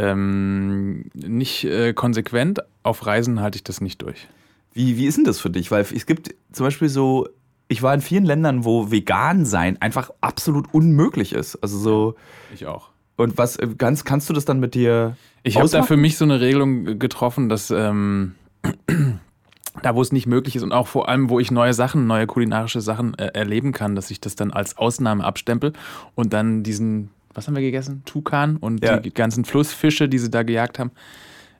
[0.00, 2.60] Ähm, nicht äh, konsequent.
[2.82, 4.28] Auf Reisen halte ich das nicht durch.
[4.72, 5.70] Wie, wie ist denn das für dich?
[5.70, 7.28] Weil es gibt zum Beispiel so,
[7.68, 11.56] ich war in vielen Ländern, wo vegan sein einfach absolut unmöglich ist.
[11.56, 12.14] Also so,
[12.54, 12.88] Ich auch.
[13.16, 16.16] und was, äh, ganz, kannst du das dann mit dir Ich habe da für mich
[16.16, 18.36] so eine Regelung getroffen, dass ähm,
[19.82, 22.26] da, wo es nicht möglich ist und auch vor allem, wo ich neue Sachen, neue
[22.26, 25.74] kulinarische Sachen äh, erleben kann, dass ich das dann als Ausnahme abstempel
[26.14, 28.02] und dann diesen, was haben wir gegessen?
[28.04, 28.98] Tukan und Ja.
[28.98, 30.90] die ganzen Flussfische, die sie da gejagt haben.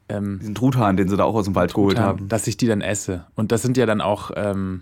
[0.09, 2.29] Ähm, diesen Truthahn, den sie da auch aus dem Wald geholt Tukan, haben.
[2.29, 3.25] dass ich die dann esse.
[3.37, 4.81] Und das sind ja dann auch, ähm,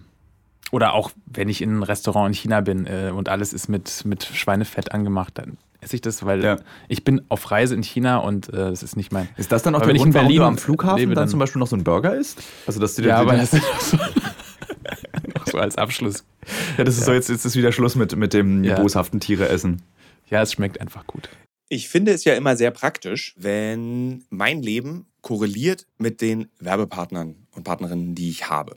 [0.70, 4.04] oder auch wenn ich in ein Restaurant in China bin äh, und alles ist mit,
[4.06, 6.56] mit Schweinefett angemacht, dann esse ich das, weil Ja.
[6.88, 9.28] ich bin auf Reise in China und äh, das ist nicht mein.
[9.36, 11.14] Ist das dann auch der wenn ich Grund, in warum Berlin du am Flughafen dann,
[11.14, 12.42] dann- zum Beispiel noch so einen Burger isst?
[12.66, 16.24] Also, dass du dir Ja, aber das ist so, noch so als Abschluss.
[16.78, 18.80] ja, das ist so, jetzt, jetzt ist wieder Schluss mit, mit dem Ja.
[18.80, 19.82] boshaften Tiere essen.
[20.30, 21.28] Ja, es schmeckt einfach gut.
[21.68, 27.64] Ich finde es ja immer sehr praktisch, wenn mein Leben korreliert mit den Werbepartnern und
[27.64, 28.76] Partnerinnen, die ich habe.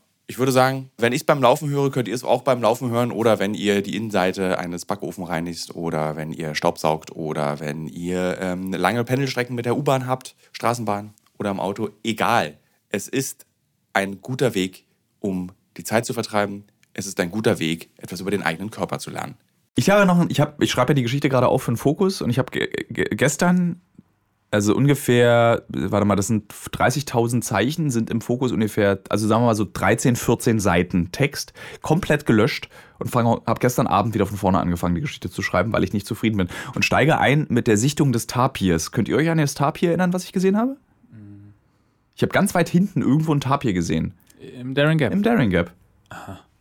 [0.31, 2.89] ich würde sagen, wenn ich es beim Laufen höre, könnt ihr es auch beim Laufen
[2.89, 7.85] hören oder wenn ihr die Innenseite eines Backofen reinigt oder wenn ihr Staubsaugt oder wenn
[7.85, 11.89] ihr ähm, lange Pendelstrecken mit der U-Bahn habt, Straßenbahn oder im Auto.
[12.01, 12.57] Egal.
[12.87, 13.45] Es ist
[13.91, 14.85] ein guter Weg,
[15.19, 16.63] um die Zeit zu vertreiben.
[16.93, 19.35] Es ist ein guter Weg, etwas über den eigenen Körper zu lernen.
[19.75, 22.21] Ich habe noch, ich habe, ich schreibe ja die Geschichte gerade auf für den Fokus
[22.21, 22.57] und ich habe
[22.89, 23.81] gestern
[24.51, 29.47] also ungefähr, warte mal, das sind 30.000 Zeichen, sind im Fokus ungefähr, also sagen wir
[29.47, 32.67] mal so 13, 14 Seiten Text, komplett gelöscht
[32.99, 36.05] und habe gestern Abend wieder von vorne angefangen, die Geschichte zu schreiben, weil ich nicht
[36.05, 36.49] zufrieden bin.
[36.75, 38.91] Und steige ein mit der Sichtung des Tapirs.
[38.91, 40.75] Könnt ihr euch an das Tapir erinnern, was ich gesehen habe?
[42.15, 44.13] Ich habe ganz weit hinten irgendwo ein Tapir gesehen.
[44.59, 45.13] Im Daring Gap.
[45.13, 45.71] Im Daring Gap.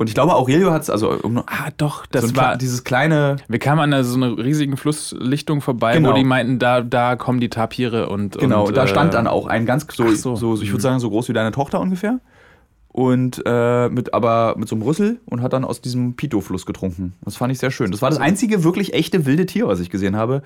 [0.01, 1.19] Und ich glaube, Aurelio hat es, also.
[1.45, 3.37] Ah, doch, das so war dieses kleine.
[3.49, 6.13] Wir kamen an so einer riesigen Flusslichtung vorbei, Genau.
[6.13, 8.39] wo die meinten, da, da kommen die Tapire und.
[8.39, 10.37] Genau, und, da äh, stand dann auch ein ganz so, so.
[10.37, 10.63] so.
[10.63, 12.19] ich würde sagen, so groß wie deine Tochter ungefähr.
[12.89, 17.13] Und äh, mit aber mit so einem Rüssel und hat dann aus diesem Pito-Fluss getrunken.
[17.23, 17.91] Das fand ich sehr schön.
[17.91, 20.41] Das war das einzige wirklich echte wilde Tier, was ich gesehen habe.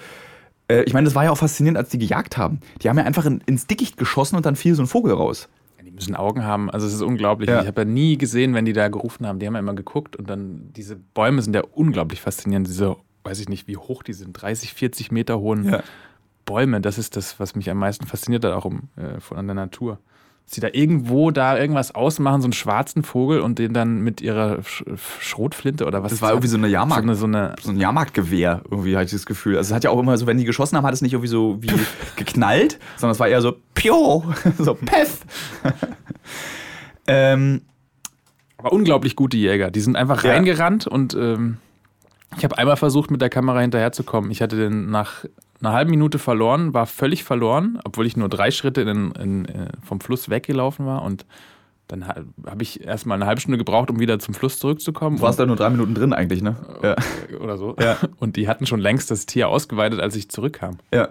[0.67, 2.59] Äh, ich meine, das war ja auch faszinierend, als die gejagt haben.
[2.83, 5.49] Die haben ja einfach in, ins Dickicht geschossen und dann fiel so ein Vogel raus.
[5.85, 6.71] Die müssen Augen haben.
[6.71, 7.49] Also, es ist unglaublich.
[7.51, 7.61] Ja.
[7.61, 9.39] Ich habe ja nie gesehen, wenn die da gerufen haben.
[9.39, 12.67] Die haben ja immer geguckt und dann diese Bäume sind ja unglaublich faszinierend.
[12.67, 15.83] Diese, weiß ich nicht, wie hoch die sind, 30, 40 Meter hohen Ja.
[16.47, 16.81] Bäume.
[16.81, 19.55] Das ist das, was mich am meisten fasziniert hat, auch um, äh, von an der
[19.55, 19.99] Natur.
[20.47, 24.63] Sie da irgendwo da irgendwas ausmachen, so einen schwarzen Vogel und den dann mit ihrer
[24.63, 24.85] Sch
[25.19, 26.13] Schrotflinte oder was.
[26.13, 27.03] Das war irgendwie so eine Jahrmarkt.
[27.03, 29.57] So eine, so eine So ein Jahrmarktgewehr, irgendwie hatte ich das Gefühl.
[29.57, 31.29] Also es hat ja auch immer so, wenn die geschossen haben, hat es nicht irgendwie
[31.29, 31.71] so wie
[32.17, 34.23] geknallt, sondern es war eher so Pio,
[34.59, 35.21] so Peff.
[37.07, 37.63] ähm,
[38.59, 39.71] Aber unglaublich gute Jäger.
[39.71, 40.33] Die sind einfach Ja.
[40.33, 41.59] reingerannt und ähm,
[42.37, 44.31] ich habe einmal versucht, mit der Kamera hinterherzukommen.
[44.31, 45.25] Ich hatte den nach
[45.65, 49.69] einer halben Minute verloren, war völlig verloren, obwohl ich nur drei Schritte in, in, äh,
[49.83, 51.03] vom Fluss weggelaufen war.
[51.03, 51.27] Und
[51.89, 55.17] dann ha- habe ich erstmal eine halbe Stunde gebraucht, um wieder zum Fluss zurückzukommen.
[55.19, 56.57] du warst da nur drei Minuten drin eigentlich, ne?
[56.83, 56.97] Ja.
[57.41, 57.77] Oder so.
[57.81, 57.99] Ja.
[58.19, 60.79] Und die hatten schon längst das Tier ausgeweitet, als ich zurückkam.
[60.93, 61.09] Ja.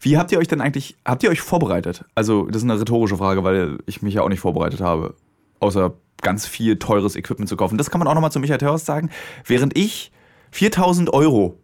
[0.00, 2.04] Wie habt ihr euch denn eigentlich, habt ihr euch vorbereitet?
[2.14, 5.14] Also, das ist eine rhetorische Frage, weil ich mich ja auch nicht vorbereitet habe.
[5.60, 7.76] Außer ganz viel teures Equipment zu kaufen.
[7.78, 9.10] Das kann man auch nochmal zu Michael Terhorst sagen.
[9.46, 10.10] Während ich
[10.52, 11.58] 4000 Euro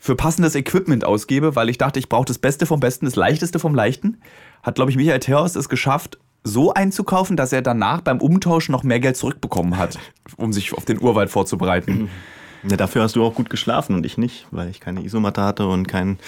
[0.00, 3.58] für passendes Equipment ausgebe, weil ich dachte, ich brauche das Beste vom Besten, das Leichteste
[3.58, 4.16] vom Leichten,
[4.62, 8.82] hat, glaube ich, Michael Terhorst es geschafft, so einzukaufen, dass er danach beim Umtausch noch
[8.82, 9.98] mehr Geld zurückbekommen hat,
[10.36, 12.08] um sich auf den Urwald vorzubereiten.
[12.68, 15.66] Ja, dafür hast du auch gut geschlafen und ich nicht, weil ich keine Isomatte hatte
[15.66, 16.18] und kein,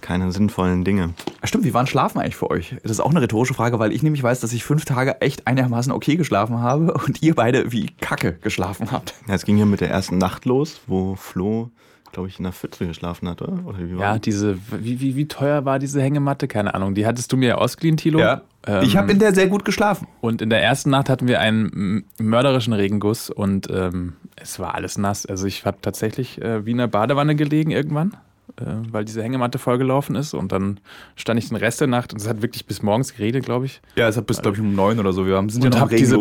[0.00, 1.12] keine sinnvollen Dinge.
[1.42, 2.76] Ja, Stimmt, wie waren Schlafen eigentlich für euch?
[2.82, 5.46] Das ist auch eine rhetorische Frage, weil ich nämlich weiß, dass ich fünf Tage echt
[5.46, 9.12] einigermaßen okay geschlafen habe und ihr beide wie Kacke geschlafen habt.
[9.28, 11.70] Ja, es ging ja mit der ersten Nacht los, wo Flo,
[12.12, 13.58] glaube ich, in der Pfütze geschlafen hat, oder?
[13.64, 14.20] oder wie war Ja, das?
[14.22, 16.46] diese, wie, wie, wie teuer war diese Hängematte?
[16.46, 16.94] Keine Ahnung.
[16.94, 18.20] Die hattest du mir ja ausgeliehen, Thilo.
[18.20, 20.06] Ähm, ich habe in der sehr gut geschlafen.
[20.20, 24.98] Und in der ersten Nacht hatten wir einen mörderischen Regenguss und ähm, es war alles
[24.98, 25.26] nass.
[25.26, 28.16] Also ich habe tatsächlich äh, wie in der Badewanne gelegen irgendwann,
[28.60, 30.34] äh, weil diese Hängematte vollgelaufen ist.
[30.34, 30.78] Und dann
[31.16, 33.80] stand ich den Rest der Nacht und es hat wirklich bis morgens geregnet, glaube ich.
[33.96, 35.26] Ja, es hat bis, glaube ich, um neun oder so.
[35.26, 36.16] Wir haben, sind Und ja noch hab diese-.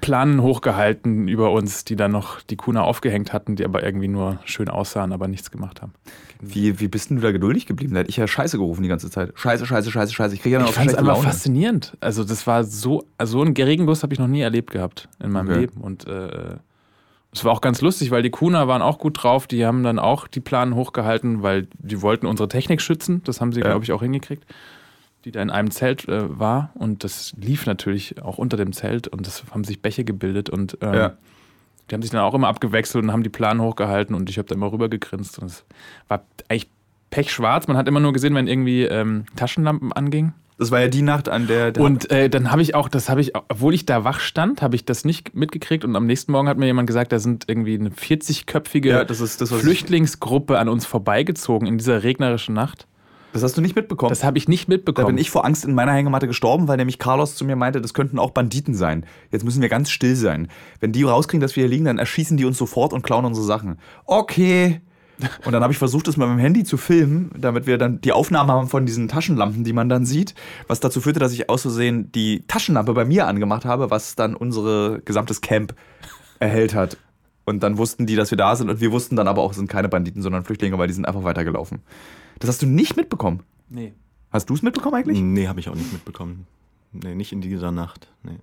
[0.00, 4.38] Planen hochgehalten über uns, die dann noch die Kuna aufgehängt hatten, die aber irgendwie nur
[4.44, 5.92] schön aussahen, aber nichts gemacht haben.
[6.40, 7.94] Wie, wie bist denn du da geduldig geblieben?
[7.94, 9.32] Da hätte ich ja Scheiße gerufen die ganze Zeit.
[9.34, 10.34] Scheiße, Scheiße, Scheiße, Scheiße.
[10.34, 11.22] Ich kriege ja noch Ich fand es Laune.
[11.22, 11.96] faszinierend.
[12.00, 15.32] Also das war so, also so einen Regenguss habe ich noch nie erlebt gehabt in
[15.32, 15.58] meinem Okay.
[15.60, 15.80] Leben.
[15.80, 16.56] Und äh,
[17.32, 19.46] es war auch ganz lustig, weil die Kuna waren auch gut drauf.
[19.48, 23.20] Die haben dann auch die Planen hochgehalten, weil die wollten unsere Technik schützen.
[23.24, 23.66] Das haben sie, Ja.
[23.70, 24.44] glaube ich, auch hingekriegt.
[25.24, 26.70] Die da in einem Zelt äh, war.
[26.74, 30.48] Und das lief natürlich auch unter dem Zelt und das haben sich Bäche gebildet.
[30.48, 31.12] Und ähm, Ja.
[31.90, 34.48] die haben sich dann auch immer abgewechselt und haben die Planen hochgehalten und ich habe
[34.48, 35.38] da immer rüber gegrinst.
[35.38, 35.64] Und es
[36.08, 36.68] war eigentlich
[37.10, 37.66] pechschwarz.
[37.68, 40.34] Man hat immer nur gesehen, wenn irgendwie ähm, Taschenlampen angingen.
[40.58, 41.70] Das war ja die Nacht, an der.
[41.70, 44.60] der Und äh, dann habe ich auch, das habe ich, obwohl ich da wach stand,
[44.60, 45.84] habe ich das nicht mitgekriegt.
[45.84, 50.58] Und am nächsten Morgen hat mir jemand gesagt, da sind irgendwie eine 40-köpfige Ja, Flüchtlingsgruppe
[50.58, 52.87] an uns vorbeigezogen in dieser regnerischen Nacht.
[53.32, 54.10] Das hast du nicht mitbekommen.
[54.10, 55.08] Das habe ich nicht da mitbekommen.
[55.08, 57.94] bin ich vor Angst in meiner Hängematte gestorben, weil nämlich Carlos zu mir meinte, das
[57.94, 59.04] könnten auch Banditen sein.
[59.30, 60.48] Jetzt müssen wir ganz still sein.
[60.80, 63.46] Wenn die rauskriegen, dass wir hier liegen, dann erschießen die uns sofort und klauen unsere
[63.46, 63.78] Sachen.
[64.06, 64.80] Okay.
[65.44, 68.12] Und dann habe ich versucht, das mit meinem Handy zu filmen, damit wir dann die
[68.12, 70.34] Aufnahme haben von diesen Taschenlampen, die man dann sieht,
[70.68, 74.36] was dazu führte, dass ich aus Versehen die Taschenlampe bei mir angemacht habe, was dann
[74.36, 75.74] unsere gesamtes Camp
[76.38, 76.96] erhellt hat.
[77.44, 79.56] Und dann wussten die, dass wir da sind und wir wussten dann aber auch, es
[79.56, 81.80] sind keine Banditen, sondern Flüchtlinge, weil die sind einfach weitergelaufen.
[82.38, 83.40] Das hast du nicht mitbekommen.
[83.68, 83.94] nee.
[84.30, 85.18] Hast du es mitbekommen eigentlich?
[85.18, 86.46] Nee, habe ich auch nicht mitbekommen.
[86.92, 88.08] Nee, nicht in dieser Nacht.
[88.22, 88.36] Nee.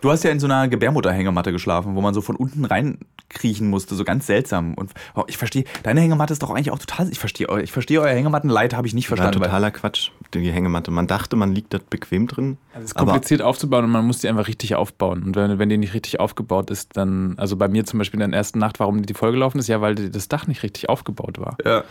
[0.00, 3.96] Du hast ja in so einer Gebärmutterhängematte geschlafen, wo man so von unten reinkriechen musste,
[3.96, 4.74] so ganz seltsam.
[4.74, 7.08] Und oh, ich verstehe, deine Hängematte ist doch eigentlich auch total.
[7.10, 9.40] Ich verstehe, ich verstehe euer Hängemattenleid, habe ich nicht verstanden.
[9.40, 10.92] weil- totaler Quatsch, die Hängematte.
[10.92, 12.58] Man dachte, man liegt da bequem drin.
[12.72, 15.24] Also es ist aber kompliziert aufzubauen und man muss die einfach richtig aufbauen.
[15.24, 18.30] Und wenn, wenn die nicht richtig aufgebaut ist, dann, also bei mir zum Beispiel in
[18.30, 21.56] der ersten Nacht, warum die vollgelaufen ist, ja, weil das Dach nicht richtig aufgebaut war.
[21.64, 21.82] Ja.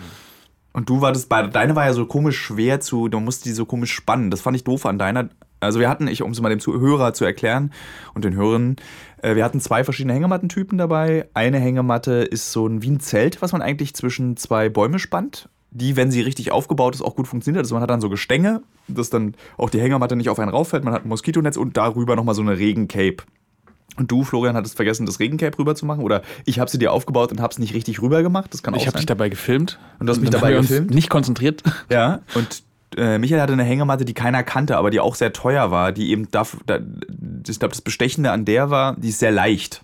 [0.74, 3.52] Und du war das bei deine war ja so komisch schwer zu, du musst die
[3.52, 4.32] so komisch spannen.
[4.32, 5.30] Das fand ich doof an deiner.
[5.60, 7.72] Also wir hatten, ich, um es mal dem Zuhörer zu erklären
[8.14, 8.76] und den Hörern,
[9.22, 11.30] äh, wir hatten zwei verschiedene Hängemattentypen dabei.
[11.34, 15.48] Eine Hängematte ist so ein wie ein Zelt, was man eigentlich zwischen zwei Bäume spannt.
[15.70, 17.64] Die, wenn sie richtig aufgebaut ist, auch gut funktioniert.
[17.64, 20.84] Also man hat dann so Gestänge, dass dann auch die Hängematte nicht auf einen rauffällt.
[20.84, 23.18] Man hat ein Moskitonetz und darüber nochmal so eine Regencape.
[23.98, 26.04] Und du, Florian, hattest vergessen, das Regencape rüber zu machen?
[26.04, 28.54] Oder ich habe sie dir aufgebaut und habe es nicht richtig rüber gemacht?
[28.54, 29.80] Das kann auch Ich habe dich dabei gefilmt.
[30.00, 30.92] Und du hast mich dabei gefilmt?
[30.92, 31.64] Nicht konzentriert.
[31.90, 32.64] Ja, und
[32.98, 36.12] äh, Michael hatte eine Hängematte, die keiner kannte, aber die auch sehr teuer war, die
[36.12, 36.80] eben darf, da,
[37.48, 39.84] ich glaube, das Bestechende an der war, die ist sehr leicht.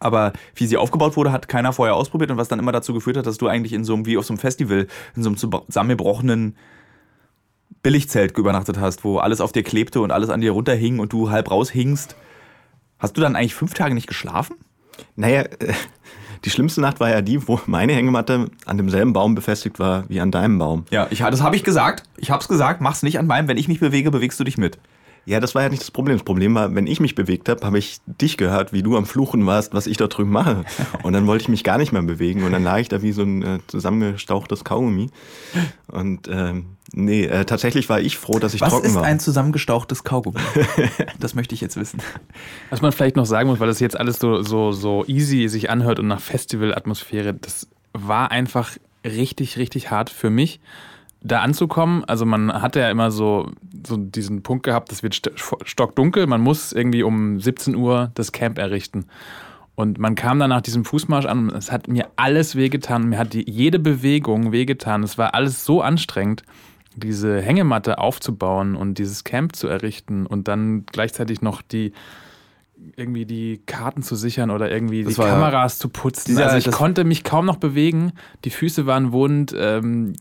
[0.00, 3.16] Aber wie sie aufgebaut wurde, hat keiner vorher ausprobiert und was dann immer dazu geführt
[3.16, 5.36] hat, dass du eigentlich in so einem, wie auf so einem Festival, in so einem
[5.36, 6.56] zusammengebrochenen
[7.82, 11.30] Billigzelt übernachtet hast, wo alles auf dir klebte und alles an dir runterhing und du
[11.30, 12.16] halb raushingst.
[12.98, 14.56] Hast du dann eigentlich fünf Tage nicht geschlafen?
[15.16, 15.72] Naja, äh,
[16.44, 20.20] die schlimmste Nacht war ja die, wo meine Hängematte an demselben Baum befestigt war wie
[20.20, 20.84] an deinem Baum.
[20.90, 22.04] Ja, ich, das habe ich gesagt.
[22.16, 23.48] Ich habe es gesagt, mach's nicht an meinem.
[23.48, 24.78] Wenn ich mich bewege, bewegst du dich mit.
[25.26, 26.16] Ja, das war ja nicht das Problem.
[26.16, 29.06] Das Problem war, wenn ich mich bewegt habe, habe ich dich gehört, wie du am
[29.06, 30.64] Fluchen warst, was ich da drüben mache.
[31.02, 33.10] Und dann wollte ich mich gar nicht mehr bewegen und dann lag ich da wie
[33.10, 35.10] so ein äh, zusammengestauchtes Kaugummi.
[35.88, 39.02] Und ähm, nee, äh, tatsächlich war ich froh, dass ich Was trocken ist war.
[39.04, 40.40] ein zusammengestauchtes Kaugummi?
[41.18, 42.00] das möchte ich jetzt wissen.
[42.70, 45.70] Was man vielleicht noch sagen muss, weil das jetzt alles so, so, so easy sich
[45.70, 48.72] anhört und nach Festivalatmosphäre, das war einfach
[49.04, 50.60] richtig, richtig hart für mich,
[51.22, 52.04] da anzukommen.
[52.04, 53.50] Also man hatte ja immer so,
[53.86, 55.30] so diesen Punkt gehabt, es wird st
[55.64, 59.06] stockdunkel, man muss irgendwie um 17 Uhr das Camp errichten.
[59.74, 63.10] Und man kam dann nach diesem Fußmarsch an und es hat mir alles wehgetan.
[63.10, 65.02] Mir hat die, jede Bewegung wehgetan.
[65.02, 66.44] Es war alles so anstrengend,
[66.96, 71.92] diese Hängematte aufzubauen und dieses Camp zu errichten und dann gleichzeitig noch die
[72.96, 76.38] irgendwie die Karten zu sichern oder irgendwie Das die war ja- Kameras zu putzen.
[76.38, 78.12] Also ich konnte mich kaum noch bewegen.
[78.44, 80.14] Die Füße waren wund, ähm,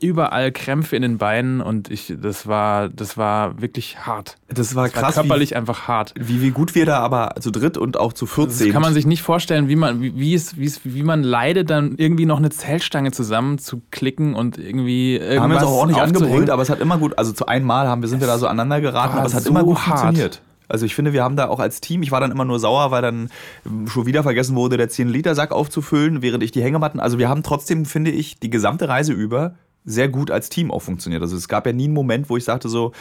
[0.00, 4.36] überall Krämpfe in den Beinen und ich, das war, das war wirklich hart.
[4.48, 6.12] Das war Das war krass, körperlich einfach hart.
[6.18, 8.72] wie, wie, wie gut wir da aber zu dritt und auch zu viert Das sind.
[8.72, 11.70] kann man sich nicht vorstellen, wie man, wie, wie, es, wie, es, wie man leidet,
[11.70, 16.50] dann irgendwie noch eine Zeltstange zusammenzuklicken und irgendwie irgendwas haben wir uns auch ordentlich angebrüllt,
[16.50, 18.80] aber es hat immer gut, also zu einmal haben wir, sind wir da so aneinander
[18.80, 20.00] geraten, war aber es hat so immer gut hart.
[20.00, 20.42] funktioniert.
[20.70, 22.90] Also ich finde, wir haben da auch als Team, ich war dann immer nur sauer,
[22.90, 23.30] weil dann
[23.86, 27.84] schon wieder vergessen wurde, der 10-Liter-Sack aufzufüllen, während ich die Hängematten, also wir haben trotzdem,
[27.84, 29.54] finde ich, die gesamte Reise über
[29.84, 31.22] sehr gut als Team auch funktioniert.
[31.22, 32.92] Also es gab ja nie einen Moment, wo ich sagte so,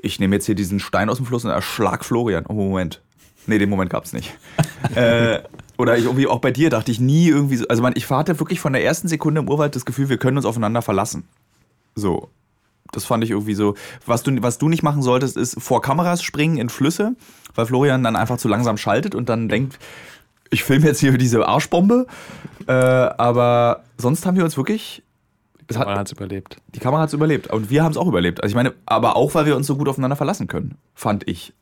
[0.00, 2.44] ich nehme jetzt hier diesen Stein aus dem Fluss und erschlag Florian.
[2.46, 3.02] Oh, Moment.
[3.46, 4.36] Nee, den Moment gab es nicht.
[4.94, 5.40] äh,
[5.76, 8.38] oder ich irgendwie auch bei dir dachte ich nie irgendwie so, also man, ich hatte
[8.38, 11.24] wirklich von der ersten Sekunde im Urwald das Gefühl, wir können uns aufeinander verlassen.
[11.94, 12.28] So.
[12.92, 13.74] Das fand ich irgendwie so.
[14.06, 17.14] Was du, was du nicht machen solltest, ist vor Kameras springen in Flüsse,
[17.54, 19.78] weil Florian dann einfach zu langsam schaltet und dann denkt,
[20.50, 22.06] ich filme jetzt hier diese Arschbombe.
[22.66, 25.02] Äh, aber sonst haben wir uns wirklich.
[25.70, 26.56] Es Man hat, es überlebt.
[26.74, 27.48] die Kamera hat es überlebt.
[27.48, 28.42] Und wir haben es auch überlebt.
[28.42, 31.52] Also ich meine, aber auch, weil wir uns so gut aufeinander verlassen können, fand ich.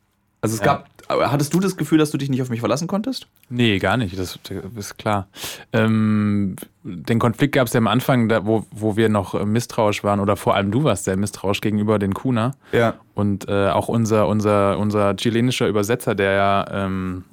[0.40, 0.66] Also es Ja.
[0.66, 3.28] gab hattest du das Gefühl, dass du dich nicht auf mich verlassen konntest?
[3.48, 4.38] Nee, gar nicht, das
[4.76, 5.28] ist klar.
[5.72, 6.56] Ähm,
[6.86, 10.36] den Konflikt gab es ja am Anfang, da, wo, wo wir noch misstrauisch waren, oder
[10.36, 12.52] vor allem du warst sehr misstrauisch gegenüber den Kuna.
[12.72, 12.94] Ja.
[13.14, 17.24] Und äh, auch unser, unser, unser chilenischer Übersetzer, der ja ähm,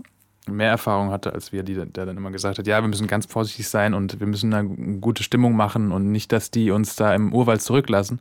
[0.50, 3.26] mehr Erfahrung hatte als wir, die, der dann immer gesagt hat, ja, wir müssen ganz
[3.26, 7.14] vorsichtig sein und wir müssen eine gute Stimmung machen und nicht, dass die uns da
[7.14, 8.20] im Urwald zurücklassen.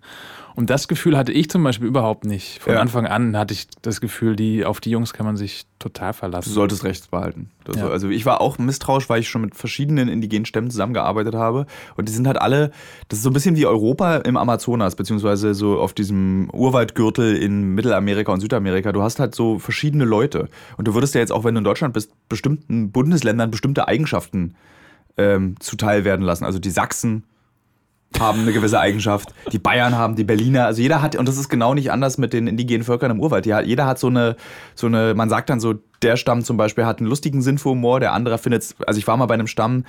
[0.54, 2.60] Und das Gefühl hatte ich zum Beispiel überhaupt nicht.
[2.62, 2.80] Von Ja.
[2.80, 6.18] Anfang an hatte ich das Gefühl, die, auf die Jungs kann man sich total Du
[6.18, 6.50] verlassen.
[6.52, 7.50] solltest rechts behalten.
[7.74, 7.88] Ja.
[7.88, 11.66] Also ich war auch misstrauisch, weil ich schon mit verschiedenen indigenen Stämmen zusammengearbeitet habe.
[11.96, 12.70] Und die sind halt alle,
[13.08, 17.74] das ist so ein bisschen wie Europa im Amazonas, beziehungsweise so auf diesem Urwaldgürtel in
[17.74, 18.92] Mittelamerika und Südamerika.
[18.92, 20.48] Du hast halt so verschiedene Leute.
[20.76, 24.54] Und du würdest ja jetzt auch, wenn du in Deutschland bist, bestimmten Bundesländern bestimmte Eigenschaften
[25.16, 26.44] ähm, zuteil werden lassen.
[26.44, 27.24] Also die Sachsen
[28.20, 31.48] haben eine gewisse Eigenschaft, die Bayern haben, die Berliner, also jeder hat, und das ist
[31.48, 33.46] genau nicht anders mit den indigenen Völkern im Urwald.
[33.46, 34.37] Jeder hat so eine,
[34.75, 37.70] so eine, man sagt dann so, der Stamm zum Beispiel hat einen lustigen Sinn für
[37.70, 39.85] Humor, der andere findet, also ich war mal bei einem Stamm,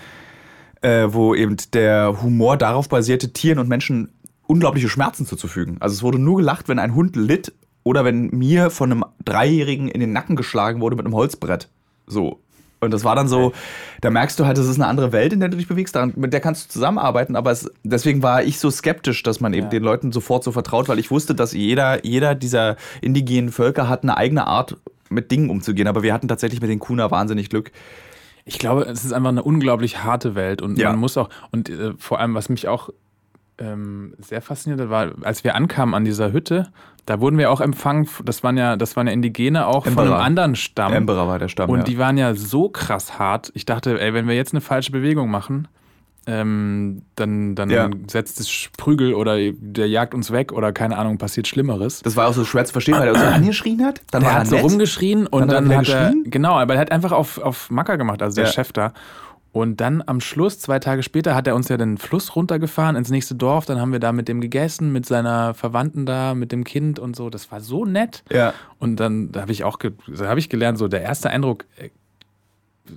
[0.81, 4.09] äh, wo eben der Humor darauf basierte, Tieren und Menschen
[4.45, 5.77] unglaubliche Schmerzen zuzufügen.
[5.79, 9.87] Also es wurde nur gelacht, wenn ein Hund litt oder wenn mir von einem Dreijährigen
[9.87, 11.69] in den Nacken geschlagen wurde mit einem Holzbrett.
[12.05, 12.42] So.
[12.83, 13.53] Und das war dann so,
[14.01, 16.13] da merkst du halt, das ist eine andere Welt, in der du dich bewegst, daran,
[16.15, 19.63] mit der kannst du zusammenarbeiten, aber es, deswegen war ich so skeptisch, dass man eben
[19.65, 19.69] Ja.
[19.69, 24.03] den Leuten sofort so vertraut, weil ich wusste, dass jeder, jeder dieser indigenen Völker hat
[24.03, 24.77] eine eigene Art,
[25.09, 25.87] mit Dingen umzugehen.
[25.87, 27.71] Aber wir hatten tatsächlich mit den Kuna wahnsinnig Glück.
[28.45, 30.89] Ich glaube, es ist einfach eine unglaublich harte Welt und Ja.
[30.89, 32.89] man muss auch, und äh, vor allem, was mich auch
[33.59, 36.71] ähm, sehr fasziniert hat, war, als wir ankamen an dieser Hütte,
[37.05, 40.15] da wurden wir auch empfangen, das waren ja, das waren ja Indigene auch von Emperor.
[40.15, 40.93] einem anderen Stamm.
[40.93, 41.69] Emperor war der Stamm.
[41.69, 41.83] und ja.
[41.83, 43.51] die waren ja so krass hart.
[43.55, 45.67] Ich dachte, ey, wenn wir jetzt eine falsche Bewegung machen,
[46.25, 47.89] ähm, dann, dann Ja.
[48.07, 52.01] setzt es Prügel oder der jagt uns weg oder keine Ahnung, passiert Schlimmeres.
[52.01, 54.01] Das war auch so schwer zu verstehen, weil er uns so angeschrien hat.
[54.11, 54.63] Dann Der hat er so nett.
[54.63, 57.69] rumgeschrien und Dann dann, hat er hat er, genau, aber er hat einfach auf, auf
[57.69, 58.51] Macker gemacht, also der Ja.
[58.51, 58.93] Chef da.
[59.53, 63.11] Und dann am Schluss, zwei Tage später, hat er uns ja den Fluss runtergefahren ins
[63.11, 63.65] nächste Dorf.
[63.65, 67.15] Dann haben wir da mit dem gegessen, mit seiner Verwandten da, mit dem Kind und
[67.15, 67.29] so.
[67.29, 68.23] Das war so nett.
[68.31, 68.53] Ja.
[68.79, 71.89] Und dann da habe ich auch da habe ich gelernt, so der erste Eindruck äh,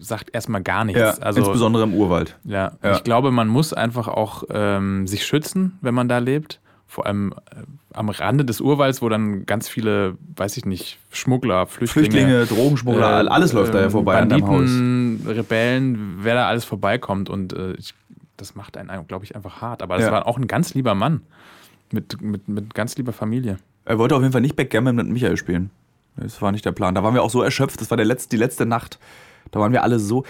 [0.01, 1.01] sagt erstmal gar nichts.
[1.01, 2.39] ja, also insbesondere im Urwald.
[2.45, 2.93] ja, Ja.
[2.97, 6.61] ich glaube, man muss einfach auch ähm, sich schützen, wenn man da lebt.
[6.87, 7.63] Vor allem äh,
[7.97, 13.25] am Rande des Urwalds, wo dann ganz viele, weiß ich nicht, Schmuggler, Flüchtlinge, Flüchtlinge, Drogenschmuggler,
[13.25, 14.59] äh, alles läuft da ja vorbei an deinem Haus.
[14.71, 17.29] Banditen, Rebellen, wer da alles vorbeikommt.
[17.31, 17.95] Und äh, ich,
[18.37, 19.83] das macht einen, glaube ich, einfach hart.
[19.83, 20.13] Aber das Ja.
[20.13, 21.23] war auch ein ganz lieber Mann.
[21.93, 23.59] Mit, mit, mit ganz lieber Familie.
[23.85, 25.71] Er wollte auf jeden Fall nicht Backgammon mit Michael spielen.
[26.17, 26.95] Das war nicht der Plan.
[26.95, 27.81] Da waren wir auch so erschöpft.
[27.81, 28.99] Das war der letzte, die letzte Nacht.
[29.53, 30.25] Da waren wir alle so.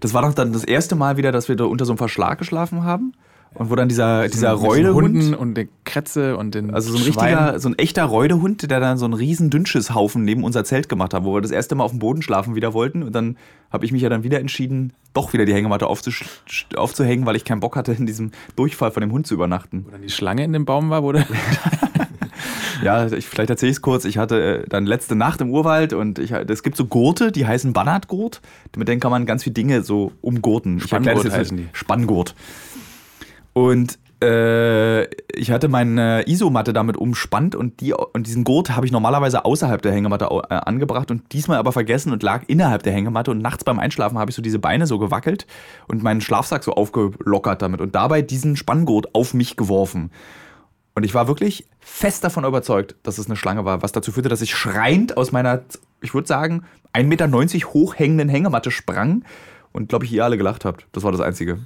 [0.00, 2.38] Das war doch dann das erste Mal wieder, dass wir da unter so einem Verschlag
[2.38, 3.12] geschlafen haben.
[3.56, 5.16] Und wo dann dieser, dieser Mit den Reudehund.
[5.16, 7.38] Hunden und der Kretze und den Also so ein Schweinen.
[7.38, 11.14] richtiger, so ein echter Reudehund, der dann so einen riesen Dünnschisshaufen neben unser Zelt gemacht
[11.14, 13.02] hat, wo wir das erste Mal auf dem Boden schlafen wieder wollten.
[13.02, 13.36] Und dann
[13.70, 17.60] habe ich mich ja dann wieder entschieden, doch wieder die Hängematte aufzuhängen, weil ich keinen
[17.60, 19.86] Bock hatte, in diesem Durchfall von dem Hund zu übernachten.
[19.86, 21.26] Wo dann die Schlange in dem Baum war, wurde.
[22.82, 24.04] Ja, ich, vielleicht erzähle ich es kurz.
[24.04, 27.46] Ich hatte äh, dann letzte Nacht im Urwald und ich, es gibt so Gurte, die
[27.46, 28.40] heißen Bannertgurt.
[28.76, 30.78] Mit denen kann man ganz viele Dinge so umgurten.
[30.78, 31.68] Ich Spanngurt jetzt heißen die.
[31.72, 32.34] Spanngurt.
[33.56, 38.92] Und äh, ich hatte meine Isomatte damit umspannt und, die, und diesen Gurt habe ich
[38.92, 43.30] normalerweise außerhalb der Hängematte äh, angebracht und diesmal aber vergessen und lag innerhalb der Hängematte
[43.30, 45.46] und nachts beim Einschlafen habe ich so diese Beine so gewackelt
[45.88, 50.10] und meinen Schlafsack so aufgelockert damit und dabei diesen Spanngurt auf mich geworfen.
[50.94, 54.28] Und ich war wirklich fest davon überzeugt, dass es eine Schlange war, was dazu führte,
[54.28, 55.62] dass ich schreiend aus meiner,
[56.02, 59.24] ich würde sagen, 1,90 Meter hochhängenden Hängematte sprang
[59.72, 60.86] und, glaube ich, ihr alle gelacht habt.
[60.92, 61.60] Das war das Einzige.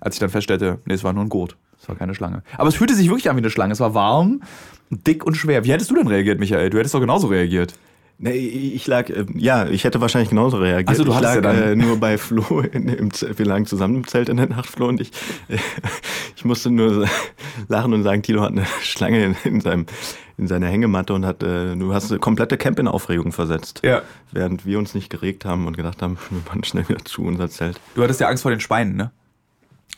[0.00, 1.56] Als ich dann feststellte, nee, es war nur ein Gurt.
[1.80, 2.42] Es war keine Schlange.
[2.56, 3.72] Aber es fühlte sich wirklich an wie eine Schlange.
[3.72, 4.42] Es war warm,
[4.90, 5.64] dick und schwer.
[5.64, 6.70] Wie hättest du denn reagiert, Michael?
[6.70, 7.74] Du hättest doch genauso reagiert.
[8.22, 10.90] Nee, ich lag, äh, ja, ich hätte wahrscheinlich genauso reagiert.
[10.90, 13.46] Ach so, du ich lag ja dann- äh, nur bei Flo, in, im, Z- wir
[13.46, 15.10] lagen zusammen im Zelt in der Nacht, Flo und ich.
[15.48, 15.56] Äh,
[16.36, 17.06] ich musste nur
[17.68, 19.86] lachen und sagen, Tilo hat eine Schlange in, in, seinem,
[20.36, 23.80] in seiner Hängematte und hat, äh, du hast eine komplette Camp in Aufregung versetzt.
[23.84, 24.02] Ja.
[24.32, 27.48] Während wir uns nicht geregt haben und gedacht haben, wir waren schnell wieder zu unser
[27.48, 27.80] Zelt.
[27.94, 29.12] Du hattest ja Angst vor den Schweinen, ne?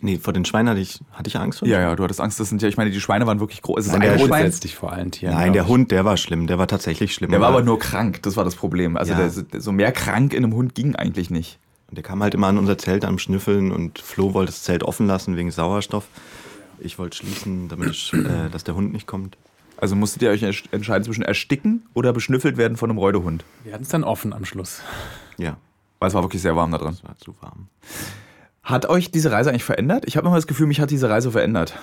[0.01, 2.41] Nee, vor den Schweinen hatte ich, hatte ich Angst vor Ja, ja, du hattest Angst.
[2.41, 3.81] Das sind ja, ich meine, die Schweine waren wirklich groß.
[3.81, 4.43] Es ist Nein, ein der Schwein.
[4.43, 5.35] grundsätzlich vor allen Tieren.
[5.35, 5.69] Nein, der.
[5.69, 7.31] Hund, der war schlimm, der war tatsächlich schlimm.
[7.31, 8.21] Der war aber nur krank.
[8.23, 8.97] Das war das Problem.
[8.97, 9.29] Also Ja.
[9.29, 11.59] der, so mehr krank in einem Hund ging eigentlich nicht.
[11.89, 14.83] Und der kam halt immer an unser Zelt am Schnüffeln und Flo wollte das Zelt
[14.83, 16.07] offen lassen wegen Sauerstoff.
[16.81, 19.37] Ich wollte schließen, damit ich, äh, dass der Hund nicht kommt.
[19.77, 23.45] Also musstet ihr euch entsch- entscheiden zwischen ersticken oder beschnüffelt werden von einem Reudehund.
[23.63, 24.81] Wir hatten es dann offen am Schluss.
[25.39, 25.57] Ja,
[26.01, 26.95] Weil es war wirklich sehr warm da dran.
[26.95, 27.69] es war zu warm.
[28.63, 30.05] Hat euch diese Reise eigentlich verändert?
[30.07, 31.75] Ich habe immer das Gefühl, mich hat diese Reise verändert.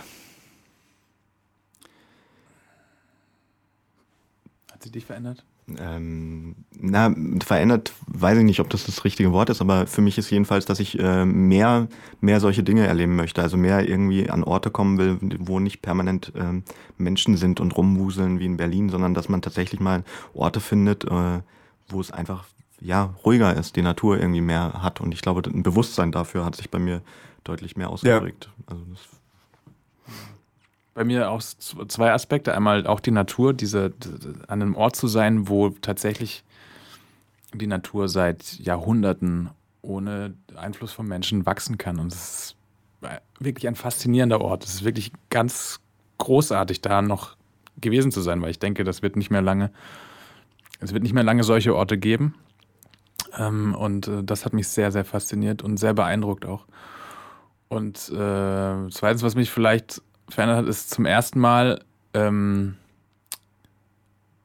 [4.72, 5.44] Hat sie dich verändert?
[5.78, 7.13] Ähm, na,
[7.46, 10.66] verändert, weiß ich nicht, ob das das richtige Wort ist, aber für mich ist jedenfalls,
[10.66, 11.88] dass ich äh, mehr,
[12.22, 13.41] mehr solche Dinge erleben möchte.
[13.41, 16.62] Also mehr irgendwie an Orte kommen will, wo nicht permanent äh,
[16.97, 20.03] Menschen sind und rumwuseln wie in Berlin, sondern dass man tatsächlich mal
[20.34, 21.41] Orte findet, äh,
[21.89, 22.45] wo es einfach
[22.82, 25.01] ja, ruhiger ist, die Natur irgendwie mehr hat.
[25.01, 27.01] Und ich glaube, ein Bewusstsein dafür hat sich bei mir
[27.43, 28.49] deutlich mehr ausgeprägt.
[28.57, 28.63] Ja.
[28.67, 28.86] Also
[30.93, 32.53] bei mir auch zwei Aspekte.
[32.53, 33.93] Einmal auch die Natur, diese,
[34.47, 36.43] an einem Ort zu sein, wo tatsächlich
[37.53, 39.49] die Natur seit Jahrhunderten
[39.82, 41.99] ohne Einfluss von Menschen wachsen kann.
[41.99, 42.55] Und es
[43.01, 43.09] ist
[43.39, 44.65] wirklich ein faszinierender Ort.
[44.65, 45.80] Es ist wirklich ganz
[46.17, 47.38] großartig, da noch
[47.80, 49.71] gewesen zu sein, weil ich denke, das wird nicht mehr lange,
[50.82, 52.36] es wird nicht mehr lange solche Orte geben.
[53.38, 56.65] Ähm, und äh, das hat mich sehr, sehr fasziniert und sehr beeindruckt auch.
[57.67, 62.75] Und äh, zweitens, was mich vielleicht verändert hat, ist zum ersten Mal ähm,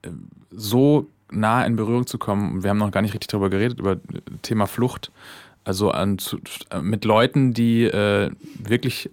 [0.03, 0.09] äh,
[0.51, 2.63] so nah in Berührung zu kommen.
[2.63, 3.97] Wir haben noch gar nicht richtig darüber geredet, über
[4.41, 5.11] Thema Flucht.
[5.63, 6.39] Also an, zu,
[6.81, 8.29] mit Leuten, die äh,
[8.59, 9.09] wirklich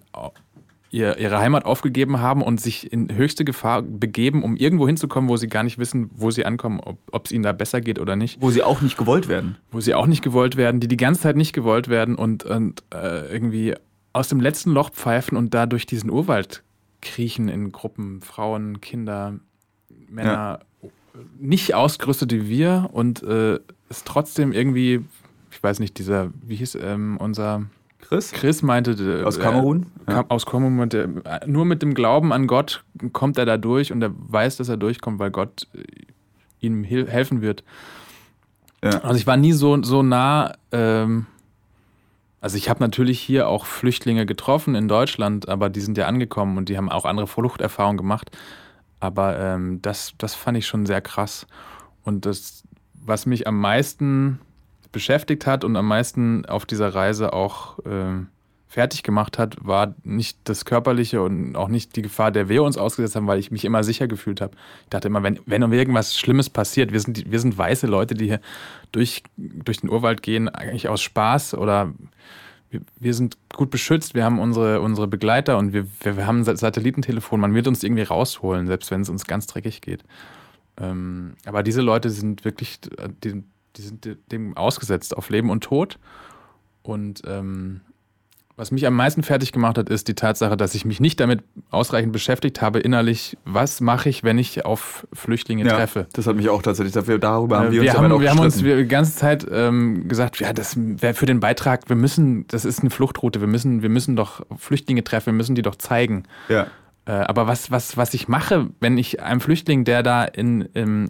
[0.93, 5.37] ihr, ihre Heimat aufgegeben haben und sich in höchste Gefahr begeben, um irgendwo hinzukommen, wo
[5.37, 8.41] sie gar nicht wissen, wo sie ankommen, ob es ihnen da besser geht oder nicht.
[8.41, 9.57] Wo sie auch nicht gewollt werden.
[9.71, 12.83] Wo sie auch nicht gewollt werden, die die ganze Zeit nicht gewollt werden und, und
[12.93, 13.73] äh, irgendwie
[14.13, 16.63] aus dem letzten Loch pfeifen und da durch diesen Urwald
[17.01, 19.39] kriechen in Gruppen, Frauen, Kinder,
[20.07, 20.89] Männer, ja.
[21.39, 25.03] nicht ausgerüstet wie wir und äh, es trotzdem irgendwie,
[25.51, 27.63] ich weiß nicht, dieser, wie hieß ähm, unser
[28.03, 28.31] Chris?
[28.31, 29.23] Chris meinte.
[29.25, 29.87] Aus Kamerun?
[30.07, 30.25] Äh, ja.
[30.27, 32.83] Aus Kamerun meinte, nur mit dem Glauben an Gott
[33.13, 35.83] kommt er da durch und er weiß, dass er durchkommt, weil Gott äh,
[36.59, 37.63] ihm helfen wird.
[38.83, 38.99] Ja.
[38.99, 40.53] Also ich war nie so, so nah.
[40.71, 41.27] Ähm,
[42.41, 46.57] also ich habe natürlich hier auch Flüchtlinge getroffen in Deutschland, aber die sind ja angekommen
[46.57, 48.31] und die haben auch andere Fluchterfahrungen gemacht.
[48.99, 51.47] Aber ähm, das, das fand ich schon sehr krass.
[52.03, 54.39] Und das, was mich am meisten
[54.93, 58.23] beschäftigt hat und am meisten auf dieser Reise auch äh,
[58.73, 62.75] fertig gemacht hat, war nicht das Körperliche und auch nicht die Gefahr, der wir uns
[62.75, 64.55] ausgesetzt haben, weil ich mich immer sicher gefühlt habe.
[64.83, 68.25] Ich dachte immer, wenn, wenn irgendwas Schlimmes passiert, wir sind, wir sind weiße Leute, die
[68.25, 68.39] hier
[68.91, 71.93] durch, durch den Urwald gehen, eigentlich aus Spaß oder
[72.71, 76.39] wir, wir sind gut beschützt, wir haben unsere, unsere Begleiter und wir, wir, wir haben
[76.39, 80.03] ein Satellitentelefon, man wird uns irgendwie rausholen, selbst wenn es uns ganz dreckig geht.
[80.77, 82.79] Ähm, aber diese Leute sind wirklich,
[83.23, 83.43] die,
[83.75, 85.99] die sind dem ausgesetzt auf Leben und Tod.
[86.81, 87.81] Und ähm,
[88.55, 91.41] was mich am meisten fertig gemacht hat, ist die Tatsache, dass ich mich nicht damit
[91.71, 96.07] ausreichend beschäftigt habe, innerlich, was mache ich, wenn ich auf Flüchtlinge ja, treffe.
[96.13, 98.57] Das hat mich auch tatsächlich, dafür, darüber haben wir, wir uns haben, Wir haben uns
[98.57, 102.81] die ganze Zeit ähm, gesagt, ja, das wäre für den Beitrag, wir müssen, das ist
[102.81, 106.23] eine Fluchtroute, wir müssen, wir müssen doch Flüchtlinge treffen, wir müssen die doch zeigen.
[106.47, 106.67] Ja.
[107.05, 111.09] Äh, aber was, was, was ich mache, wenn ich einem Flüchtling, der da in, im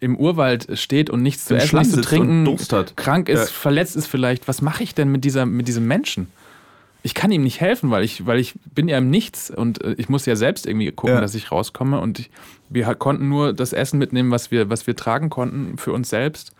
[0.00, 2.56] im Urwald steht und nichts zu Im essen, nichts zu trinken,
[2.96, 3.46] krank ist, ja.
[3.46, 6.28] verletzt ist vielleicht, was mache ich denn mit, dieser, mit diesem Menschen?
[7.02, 9.94] Ich kann ihm nicht helfen, weil ich, weil ich bin ja im Nichts und äh,
[9.96, 11.20] ich muss ja selbst irgendwie gucken, ja.
[11.20, 12.00] dass ich rauskomme.
[12.00, 12.30] Und ich,
[12.68, 16.52] wir konnten nur das Essen mitnehmen, was wir, was wir tragen konnten für uns selbst.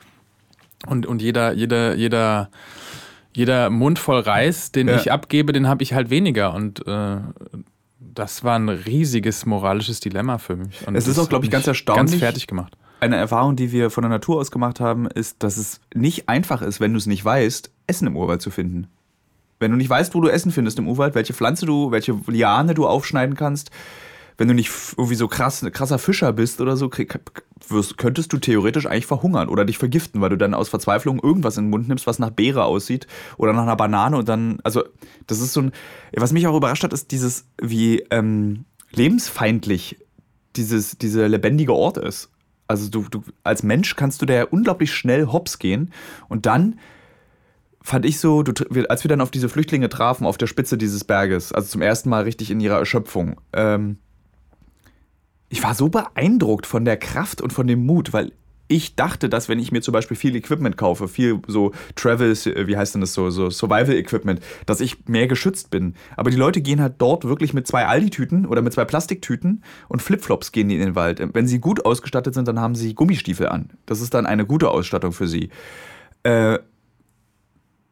[0.86, 2.48] Und, und jeder, jeder, jeder,
[3.32, 4.96] jeder Mund voll Reis, den ja.
[4.96, 6.54] ich abgebe, den habe ich halt weniger.
[6.54, 7.16] Und äh,
[7.98, 10.86] das war ein riesiges moralisches Dilemma für mich.
[10.86, 12.12] Und es ist auch, glaube ich, ganz erstaunlich.
[12.12, 15.56] Ganz fertig gemacht eine Erfahrung, die wir von der Natur aus gemacht haben, ist, dass
[15.56, 18.88] es nicht einfach ist, wenn du es nicht weißt, Essen im Urwald zu finden.
[19.58, 22.74] Wenn du nicht weißt, wo du Essen findest im Urwald, welche Pflanze du, welche Liane
[22.74, 23.70] du aufschneiden kannst,
[24.38, 26.90] wenn du nicht irgendwie so krass, krasser Fischer bist oder so,
[27.68, 31.56] wirst, könntest du theoretisch eigentlich verhungern oder dich vergiften, weil du dann aus Verzweiflung irgendwas
[31.56, 33.06] in den Mund nimmst, was nach Beere aussieht
[33.38, 34.84] oder nach einer Banane und dann, also
[35.26, 35.72] das ist so ein,
[36.14, 39.96] was mich auch überrascht hat, ist dieses, wie ähm, lebensfeindlich
[40.56, 42.30] dieses, dieser lebendige Ort ist.
[42.68, 45.92] Also du, du als Mensch kannst du da ja unglaublich schnell hops gehen.
[46.28, 46.78] Und dann
[47.82, 48.52] fand ich so, du,
[48.88, 52.08] als wir dann auf diese Flüchtlinge trafen, auf der Spitze dieses Berges, also zum ersten
[52.08, 53.98] Mal richtig in ihrer Erschöpfung, ähm,
[55.48, 58.32] ich war so beeindruckt von der Kraft und von dem Mut, weil
[58.68, 62.76] ich dachte, dass wenn ich mir zum Beispiel viel Equipment kaufe, viel so Travel, wie
[62.76, 65.94] heißt denn das so, so Survival-Equipment, dass ich mehr geschützt bin.
[66.16, 70.02] Aber die Leute gehen halt dort wirklich mit zwei Aldi-Tüten oder mit zwei Plastiktüten und
[70.02, 71.22] Flipflops gehen die in den Wald.
[71.32, 73.70] Wenn sie gut ausgestattet sind, dann haben sie Gummistiefel an.
[73.86, 75.50] Das ist dann eine gute Ausstattung für sie.
[76.24, 76.58] Äh,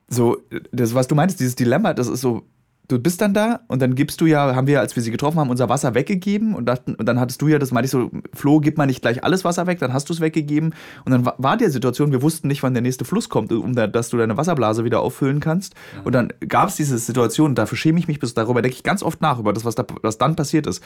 [0.09, 0.39] so,
[0.73, 2.43] das, was du meinst, dieses Dilemma, das ist so,
[2.89, 5.39] du bist dann da und dann gibst du ja, haben wir, als wir sie getroffen
[5.39, 8.11] haben, unser Wasser weggegeben und, dachten, und dann hattest du ja, das meinte ich so,
[8.35, 10.75] Flo, gib mal nicht gleich alles Wasser weg, dann hast du es weggegeben
[11.05, 13.87] und dann war die Situation, wir wussten nicht, wann der nächste Fluss kommt, um da,
[13.87, 15.75] dass du deine Wasserblase wieder auffüllen kannst
[16.05, 19.03] und dann gab es diese Situation, dafür schäme ich mich bis, darüber denke ich ganz
[19.03, 20.83] oft nach, über das, was, da, was dann passiert ist,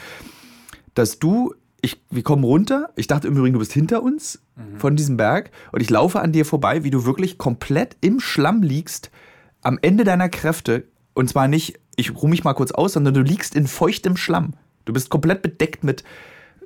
[0.95, 2.91] dass du ich, wir kommen runter.
[2.97, 4.41] Ich dachte im Übrigen, du bist hinter uns
[4.79, 5.53] von diesem Berg.
[5.71, 9.13] Und ich laufe an dir vorbei, wie du wirklich komplett im Schlamm liegst,
[9.63, 10.89] am Ende deiner Kräfte.
[11.15, 14.55] Und zwar nicht, ich ruhe mich mal kurz aus, sondern du liegst in feuchtem Schlamm.
[14.85, 16.05] Du bist komplett bedeckt mit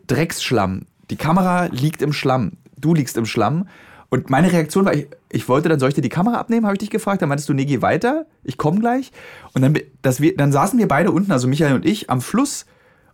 [0.06, 0.82] Drecksschlamm.
[1.10, 2.52] Die Kamera liegt im Schlamm.
[2.76, 3.66] Du liegst im Schlamm.
[4.10, 6.74] Und meine Reaktion war, ich, ich wollte dann, soll ich dir die Kamera abnehmen, habe
[6.74, 7.22] ich dich gefragt.
[7.22, 9.10] Dann meintest du, nee, geh weiter, ich komme gleich.
[9.54, 12.66] Und dann, dass wir, dann saßen wir beide unten, also Michael und ich, am Fluss.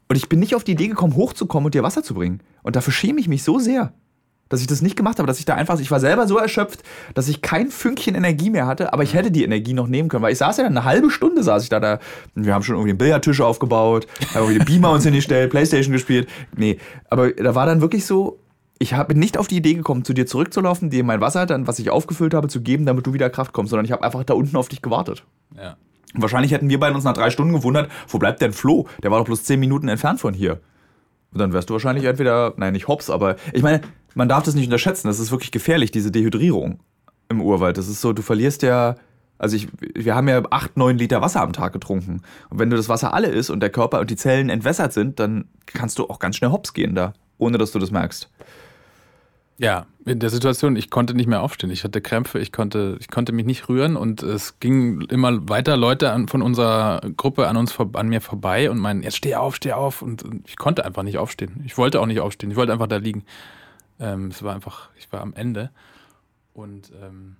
[0.09, 2.41] Und ich bin nicht auf die Idee gekommen, hochzukommen und dir Wasser zu bringen.
[2.65, 3.93] Und dafür schäme ich mich so sehr,
[4.49, 6.83] dass ich das nicht gemacht habe, dass ich da einfach, ich war selber so erschöpft,
[7.15, 10.23] dass ich kein Fünkchen Energie mehr hatte, aber ich hätte die Energie noch nehmen können,
[10.23, 11.99] weil ich saß ja dann eine halbe Stunde, saß ich da, da
[12.35, 16.29] wir haben schon irgendwie einen Billardtisch aufgebaut, haben irgendwie den Beamer uns hingestellt, Playstation gespielt.
[16.57, 16.79] Nee,
[17.11, 18.39] aber da war dann wirklich so,
[18.79, 21.79] ich bin nicht auf die Idee gekommen, zu dir zurückzulaufen, dir mein Wasser dann, was
[21.79, 24.35] ich aufgefüllt habe, zu geben, damit du wieder Kraft kommst, sondern ich habe einfach da
[24.35, 25.25] unten auf dich gewartet.
[25.57, 25.77] Ja.
[26.15, 28.87] Und wahrscheinlich hätten wir beide uns nach drei Stunden gewundert, wo bleibt denn Flo?
[29.03, 30.61] Der war doch bloß zehn Minuten entfernt von hier.
[31.33, 33.83] Und dann wärst du wahrscheinlich entweder, nein, nicht hops, aber ich meine,
[34.15, 35.09] man darf das nicht unterschätzen.
[35.09, 36.81] Das ist wirklich gefährlich, diese Dehydrierung
[37.29, 37.79] im Urwald.
[37.79, 38.97] Das ist so, du verlierst ja,
[39.39, 42.23] also ich, wir haben ja acht, neun Liter Wasser am Tag getrunken.
[42.51, 45.21] Und wenn du das Wasser alle ist und der Körper und die Zellen entwässert sind,
[45.21, 48.31] dann kannst du auch ganz schnell hops gehen da, ohne dass du das merkst.
[49.61, 51.71] Ja, in der Situation, ich konnte nicht mehr aufstehen.
[51.71, 55.77] Ich hatte Krämpfe, ich konnte, ich konnte mich nicht rühren und es gingen immer weiter
[55.77, 59.57] Leute an, von unserer Gruppe an uns an mir vorbei und meinen, jetzt steh auf,
[59.57, 60.01] steh auf.
[60.01, 61.61] Und ich konnte einfach nicht aufstehen.
[61.65, 62.53] Ich wollte auch nicht aufstehen.
[62.53, 63.25] Ich wollte einfach da liegen.
[64.01, 65.71] Ähm, es war einfach, ich war am Ende.
[66.53, 67.37] Und ähm,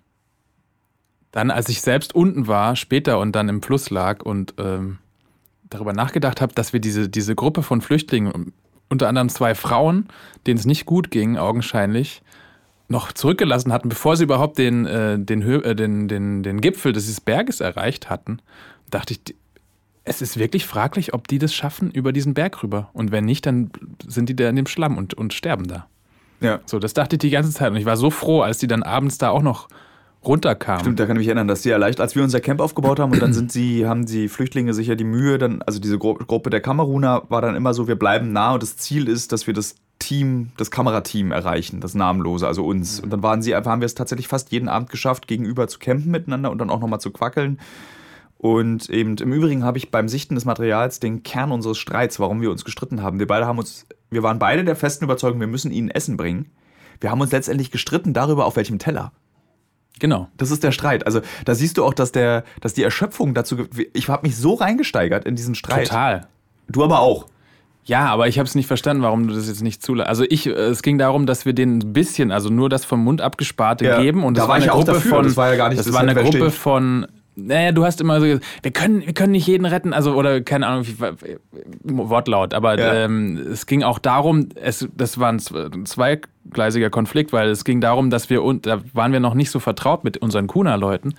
[1.31, 4.99] dann, als ich selbst unten war, später und dann im Fluss lag und ähm,
[5.69, 8.53] darüber nachgedacht habe, dass wir diese, diese Gruppe von Flüchtlingen
[8.89, 10.09] unter anderem zwei Frauen,
[10.47, 12.23] denen es nicht gut ging, augenscheinlich,
[12.89, 17.21] noch zurückgelassen hatten, bevor sie überhaupt den, äh, den, äh, den, den, den Gipfel dieses
[17.21, 18.41] Berges erreicht hatten,
[18.91, 19.35] dachte ich,
[20.05, 22.89] es ist wirklich fraglich, ob die das schaffen über diesen Berg rüber.
[22.95, 23.71] Und wenn nicht, dann
[24.07, 25.87] sind die da in dem Schlamm und, und sterben da.
[26.41, 26.61] Ja.
[26.67, 27.71] So, das dachte ich die ganze Zeit.
[27.71, 29.69] Und ich war so froh, als die dann abends da auch noch
[30.25, 30.81] runterkamen.
[30.81, 32.99] Stimmt, da kann ich mich erinnern, dass die ja leicht, als wir unser Camp aufgebaut
[32.99, 36.15] haben und dann sind sie, haben die Flüchtlinge sicher die Mühe, dann, also diese Gru
[36.15, 39.47] Gruppe der Kameruner war dann immer so, wir bleiben nah und das Ziel ist, dass
[39.47, 43.01] wir das Team, das Kamerateam erreichen, das Namenlose, also uns.
[43.01, 45.79] Und dann waren sie einfach, haben wir es tatsächlich fast jeden Abend geschafft, gegenüber zu
[45.79, 47.59] campen miteinander und dann auch nochmal zu quackeln.
[48.39, 52.41] Und eben im Übrigen habe ich beim Sichten des Materials den Kern unseres Streits, warum
[52.41, 53.19] wir uns gestritten haben.
[53.19, 56.47] Wir beide haben uns, wir waren beide der festen Überzeugung, wir müssen ihnen Essen bringen.
[57.01, 59.13] Wir haben uns letztendlich gestritten darüber, auf welchem Teller.
[59.99, 60.29] Genau.
[60.37, 61.05] Das ist der Streit.
[61.05, 63.57] Also da siehst du auch, dass der, dass die Erschöpfung dazu.
[63.93, 65.89] Ich habe mich so reingesteigert in diesen Streit.
[65.89, 66.29] Total.
[66.69, 67.27] Du aber auch.
[67.85, 70.09] Ja, aber ich habe es nicht verstanden, warum du das jetzt nicht zulässt.
[70.09, 73.21] Also ich, es ging darum, dass wir denen ein bisschen, also nur das vom Mund
[73.23, 75.11] abgesparte Ja, geben und da das war war eine ich auch Gruppe dafür.
[75.11, 76.51] von, Das war ja gar nicht- das das war eine Gruppe verstehen.
[76.53, 77.07] von,
[77.41, 80.41] naja, du hast immer so, gesagt, wir können, wir können nicht jeden retten, also oder
[80.41, 80.85] keine Ahnung,
[81.85, 82.95] Wortlaut, aber Ja.
[83.05, 85.39] ähm, es ging auch darum, es, das war ein
[85.87, 89.61] zweigleisiger Konflikt, weil es ging darum, dass wir, und da waren wir noch nicht so
[89.61, 91.15] vertraut mit unseren Kuna-Leuten,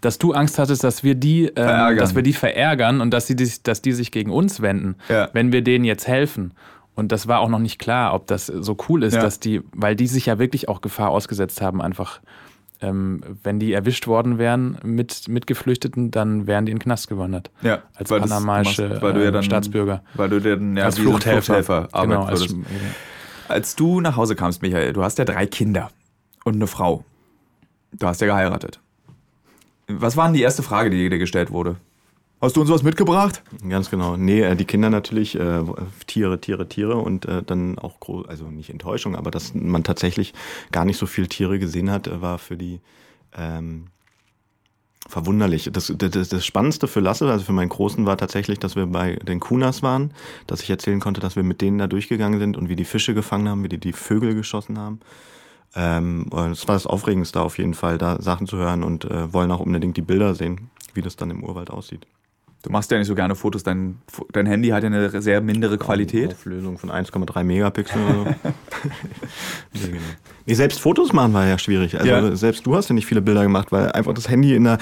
[0.00, 1.98] dass du Angst hattest, dass wir die, ähm, Verärgern.
[1.98, 5.28] dass wir die verärgern und dass, sie, dass die sich gegen uns wenden, Ja.
[5.32, 6.52] wenn wir denen jetzt helfen.
[6.94, 9.20] Und das war auch noch nicht klar, ob das so cool ist, Ja.
[9.22, 12.20] dass die, weil die sich ja wirklich auch Gefahr ausgesetzt haben, einfach,
[12.80, 17.08] ähm, wenn die erwischt worden wären mit, mit Geflüchteten, dann wären die in den Knast
[17.08, 17.50] gewandert.
[17.62, 20.02] Ja, Als weil panamaische machst- weil du ja ähm, dann, Staatsbürger.
[20.14, 21.88] Weil du dann ja, als Fluchthelfer.
[21.92, 22.56] arbeiten genau, als, würdest.
[23.48, 25.90] Als du nach Hause kamst, Michael, du hast ja drei Kinder
[26.44, 27.04] und eine Frau.
[27.92, 28.80] Du hast ja geheiratet.
[29.88, 31.76] Was war denn die erste Frage, die dir gestellt wurde?
[32.40, 33.42] Hast du uns was mitgebracht?
[33.66, 34.16] Ganz genau.
[34.16, 35.62] Nee, äh, die Kinder natürlich, äh,
[36.06, 40.34] Tiere, Tiere, Tiere und äh, dann auch, groß, also nicht Enttäuschung, aber dass man tatsächlich
[40.70, 42.80] gar nicht so viel Tiere gesehen hat, äh, war für die
[43.34, 43.86] ähm,
[45.08, 45.70] verwunderlich.
[45.72, 49.16] Das, das, das Spannendste für Lasse, also für meinen Großen, war tatsächlich, dass wir bei
[49.16, 50.12] den Kunas waren,
[50.46, 53.14] dass ich erzählen konnte, dass wir mit denen da durchgegangen sind und wie die Fische
[53.14, 55.00] gefangen haben, wie die die Vögel geschossen haben.
[55.74, 59.50] Ähm, das war das Aufregendste auf jeden Fall, da Sachen zu hören und äh, wollen
[59.50, 62.06] auch unbedingt die Bilder sehen, wie das dann im Urwald aussieht.
[62.66, 63.62] Du machst ja nicht so gerne Fotos.
[63.62, 63.98] Dein,
[64.32, 66.32] dein Handy hat ja eine sehr mindere Qualität.
[66.32, 68.24] Auflösung von 1,3 Megapixel oder so.
[69.72, 70.00] nee, genau.
[70.46, 71.94] nee, selbst Fotos machen war ja schwierig.
[71.96, 72.34] Also Ja.
[72.34, 74.78] selbst du hast ja nicht viele Bilder gemacht, weil einfach das Handy in einer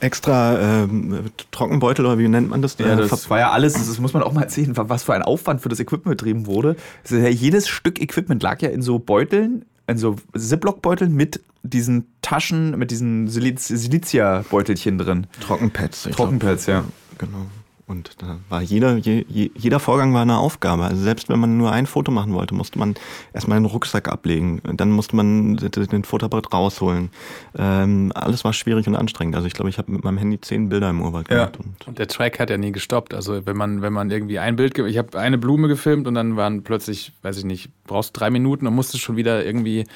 [0.00, 2.76] extra ähm, Trockenbeutel oder wie nennt man das?
[2.78, 5.22] Ja, äh, das war ja alles, das muss man auch mal erzählen, was für ein
[5.22, 6.74] Aufwand für das Equipment betrieben wurde.
[7.08, 12.76] Ja, jedes Stück Equipment lag ja in so Beuteln, in so Ziploc-Beuteln mit diesen Taschen,
[12.78, 15.28] mit diesen Siliz- Silizia-Beutelchen drin.
[15.40, 16.08] Trockenpads.
[16.10, 16.82] Trockenpads, ja.
[17.18, 17.46] Genau.
[17.88, 20.84] Und da war jeder, je, jeder Vorgang war eine Aufgabe.
[20.84, 22.96] Also selbst wenn man nur ein Foto machen wollte, musste man
[23.32, 24.60] erstmal den Rucksack ablegen.
[24.74, 27.08] Dann musste man den Fotoapparat rausholen.
[27.56, 29.36] Ähm, alles war schwierig und anstrengend.
[29.36, 31.56] Also ich glaube, ich habe mit meinem Handy zehn Bilder im Urwald gemacht.
[31.58, 31.64] Ja.
[31.64, 33.14] Und, und, der Track hat ja nie gestoppt.
[33.14, 36.36] Also wenn man, wenn man irgendwie ein Bild, ich habe eine Blume gefilmt und dann
[36.36, 39.86] waren plötzlich, weiß ich nicht, brauchst drei Minuten und musstest schon wieder irgendwie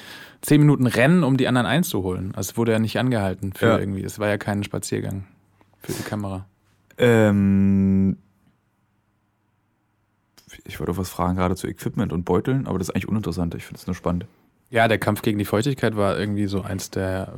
[0.40, 2.32] zehn Minuten rennen, um die anderen einzuholen.
[2.34, 3.78] Also es wurde ja nicht angehalten für ja.
[3.78, 4.02] irgendwie.
[4.02, 5.26] Es war ja kein Spaziergang
[5.82, 6.46] für die Kamera.
[6.98, 8.16] Ähm,
[10.64, 13.54] ich wollte was fragen, gerade zu Equipment und Beuteln, aber das ist eigentlich uninteressant.
[13.54, 14.26] Ich finde es nur spannend.
[14.70, 17.34] Ja, der Kampf gegen die Feuchtigkeit war irgendwie so eins der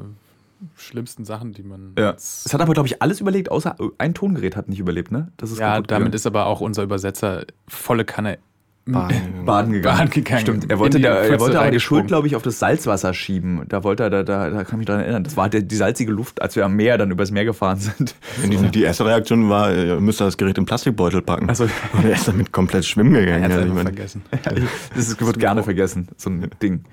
[0.77, 1.95] schlimmsten Sachen, die man.
[1.99, 2.13] Ja.
[2.13, 5.33] Es hat aber, glaube ich, alles überlegt, außer ein Tongerät hat nicht überlebt, ne?
[5.37, 8.39] Das ist ja, damit ist aber auch unser Übersetzer volle Kanne
[8.87, 9.97] Baden, Baden gegangen.
[9.97, 10.41] Baden gegangen.
[10.43, 10.70] Stimmt.
[10.70, 13.62] Er wollte, der, er wollte aber die Schuld, glaube ich, auf das Salzwasser schieben.
[13.68, 15.24] Da wollte er, da, da, da kann ich mich daran erinnern.
[15.24, 18.14] Das war der, die salzige Luft, als wir am Meer dann übers Meer gefahren sind.
[18.45, 21.49] Die, die erste Reaktion war, ihr müsst das Gerät im Plastikbeutel packen.
[21.49, 23.45] Also, Und er ist damit komplett schwimmen gegangen.
[23.45, 24.22] Er hat also, vergessen.
[24.95, 26.85] das wird gerne vergessen, so ein Ding.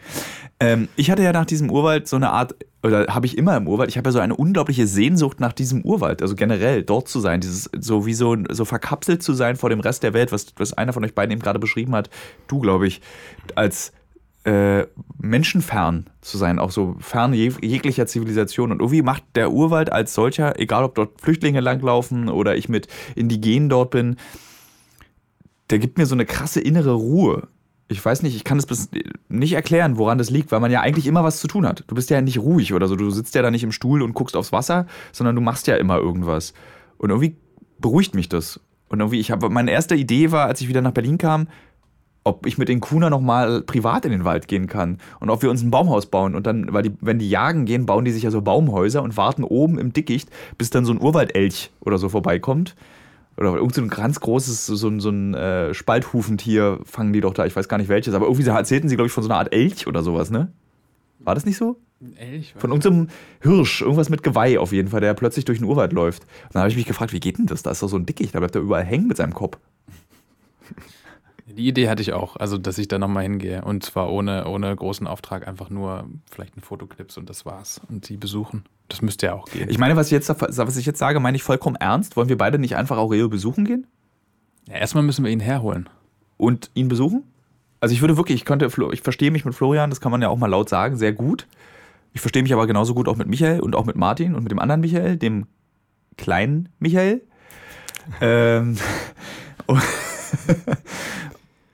[0.62, 3.68] Ähm, ich hatte ja nach diesem Urwald so eine Art oder habe ich immer im
[3.68, 7.20] Urwald, ich habe ja so eine unglaubliche Sehnsucht nach diesem Urwald, also generell dort zu
[7.20, 10.48] sein, dieses so wie so, so verkapselt zu sein vor dem Rest der Welt, was,
[10.58, 12.10] was einer von euch beiden eben gerade beschrieben hat,
[12.48, 13.02] du glaube ich,
[13.56, 13.94] als
[14.44, 14.86] äh,
[15.18, 18.72] menschenfern zu sein, auch so fern jeg jeglicher Zivilisation.
[18.72, 22.88] Und irgendwie macht der Urwald als solcher, egal ob dort Flüchtlinge langlaufen oder ich mit
[23.16, 24.18] Indigenen dort bin,
[25.70, 27.48] der gibt mir so eine krasse innere Ruhe
[27.92, 28.90] ich weiß nicht, ich kann es
[29.28, 31.84] nicht erklären, woran das liegt, weil man ja eigentlich immer was zu tun hat.
[31.88, 32.96] Du bist ja nicht ruhig oder so.
[32.96, 35.76] Du sitzt ja da nicht im Stuhl und guckst aufs Wasser, sondern du machst ja
[35.76, 36.54] immer irgendwas.
[36.98, 37.36] Und irgendwie
[37.80, 38.62] beruhigt mich das.
[38.88, 41.48] Und irgendwie, ich habe, meine erste Idee war, als ich wieder nach Berlin kam,
[42.24, 45.50] ob ich mit den Kuna nochmal privat in den Wald gehen kann und ob wir
[45.50, 46.36] uns ein Baumhaus bauen.
[46.36, 49.18] Und dann, weil die, wenn die jagen gehen, bauen die sich ja so Baumhäuser und
[49.18, 52.76] warten oben im Dickicht, bis dann so ein Urwaldelch oder so vorbeikommt
[53.38, 57.34] oder irgend so ein ganz großes, so, ein, so ein äh, Spalthufentier fangen die doch
[57.34, 59.40] da, ich weiß gar nicht welches, aber irgendwie erzählten sie, glaube ich, von so einer
[59.40, 60.52] Art Elch oder sowas, ne?
[61.20, 61.78] War das nicht so?
[62.16, 62.54] Elch?
[62.58, 63.10] Von irgendeinem
[63.42, 66.24] Hirsch, irgendwas mit Geweih auf jeden Fall, der plötzlich durch den Urwald läuft.
[66.24, 67.64] Und dann habe ich mich gefragt, wie geht denn das?
[67.64, 69.58] Da ist doch so ein Dickicht, da bleibt er überall hängen mit seinem Kopf.
[71.58, 74.76] Die Idee hatte ich auch, also dass ich da nochmal hingehe und zwar ohne, ohne
[74.76, 78.64] großen Auftrag, einfach nur vielleicht ein Fotoclips und das war's und die besuchen.
[78.90, 79.70] Das müsste ja auch gehen.
[79.70, 82.18] Ich meine, was ich jetzt, was ich jetzt sage, meine ich vollkommen ernst.
[82.18, 83.88] Wollen wir beide nicht einfach Aurelio besuchen gehen?
[84.68, 85.90] Ja, erstmal müssen wir ihn herholen.
[86.38, 87.24] Und ihn besuchen?
[87.80, 90.30] Also ich würde wirklich, ich könnte, ich verstehe mich mit Florian, das kann man ja
[90.30, 91.48] auch mal laut sagen, sehr gut.
[92.14, 94.52] Ich verstehe mich aber genauso gut auch mit Michael und auch mit Martin und mit
[94.52, 95.48] dem anderen Michael, dem
[96.18, 97.22] kleinen Michael.
[98.20, 98.78] ähm,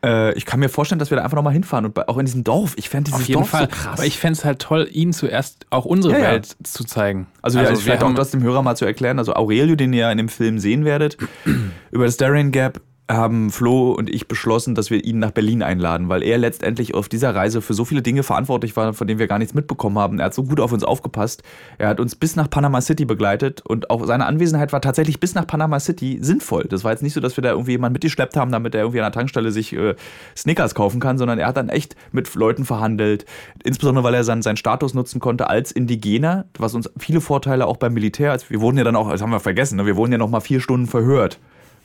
[0.04, 2.44] Äh, ich kann mir vorstellen, dass wir da einfach nochmal hinfahren und auch in diesem
[2.44, 2.74] Dorf.
[2.78, 3.64] Ich fände dieses Auf jeden Dorf Fall.
[3.64, 4.00] so krass.
[4.00, 6.56] Aber ich fände es halt toll, ihnen zuerst auch unsere ja, Welt ja.
[6.64, 7.28] zu zeigen.
[7.42, 9.20] Also, also ja, vielleicht auch das dem Hörer mal zu erklären.
[9.20, 11.18] Also Aurelio, den ihr ja in dem Film sehen werdet,
[11.92, 16.10] über das Darien Gap haben Flo und ich beschlossen, dass wir ihn nach Berlin einladen,
[16.10, 19.28] weil er letztendlich auf dieser Reise für so viele Dinge verantwortlich war, von denen wir
[19.28, 20.20] gar nichts mitbekommen haben.
[20.20, 21.42] Er hat so gut auf uns aufgepasst.
[21.78, 25.36] Er hat uns bis nach Panama City begleitet und auch seine Anwesenheit war tatsächlich bis
[25.36, 26.66] nach Panama City sinnvoll.
[26.66, 29.00] Das war jetzt nicht so, dass wir da irgendwie jemanden mitgeschleppt haben, damit er irgendwie
[29.00, 29.96] an der Tankstelle sich äh,
[30.36, 33.26] Snickers kaufen kann, sondern er hat dann echt mit Leuten verhandelt.
[33.64, 37.78] Insbesondere, weil er seinen, seinen Status nutzen konnte als Indigener, was uns viele Vorteile auch
[37.78, 39.86] beim Militär, wir wurden ja dann auch, das haben wir vergessen, ne?
[39.86, 41.40] wir wurden ja noch mal vier Stunden verhört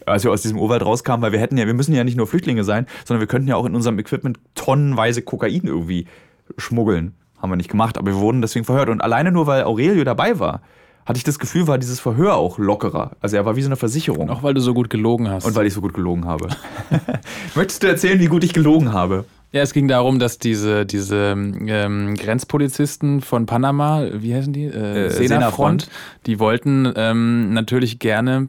[0.06, 2.26] als wir aus diesem Urwald rauskamen, weil wir hätten ja, wir müssen ja nicht nur
[2.26, 6.06] Flüchtlinge sein, sondern wir könnten ja auch in unserem Equipment tonnenweise Kokain irgendwie
[6.56, 7.14] schmuggeln.
[7.40, 8.88] Haben wir nicht gemacht, aber wir wurden deswegen verhört.
[8.88, 10.62] Und alleine nur, weil Aurelio dabei war,
[11.04, 13.12] hatte ich das Gefühl, war dieses Verhör auch lockerer.
[13.20, 14.30] Also er war wie so eine Versicherung.
[14.30, 15.44] auch weil du so gut gelogen hast.
[15.44, 16.48] Und weil ich so gut gelogen habe.
[17.54, 19.24] Möchtest du erzählen, wie gut ich gelogen habe?
[19.50, 24.64] Ja, es ging darum, dass diese, diese ähm, Grenzpolizisten von Panama, wie heißen die?
[24.64, 25.90] Äh, äh Sena-Front,
[26.24, 28.48] die wollten ähm, natürlich gerne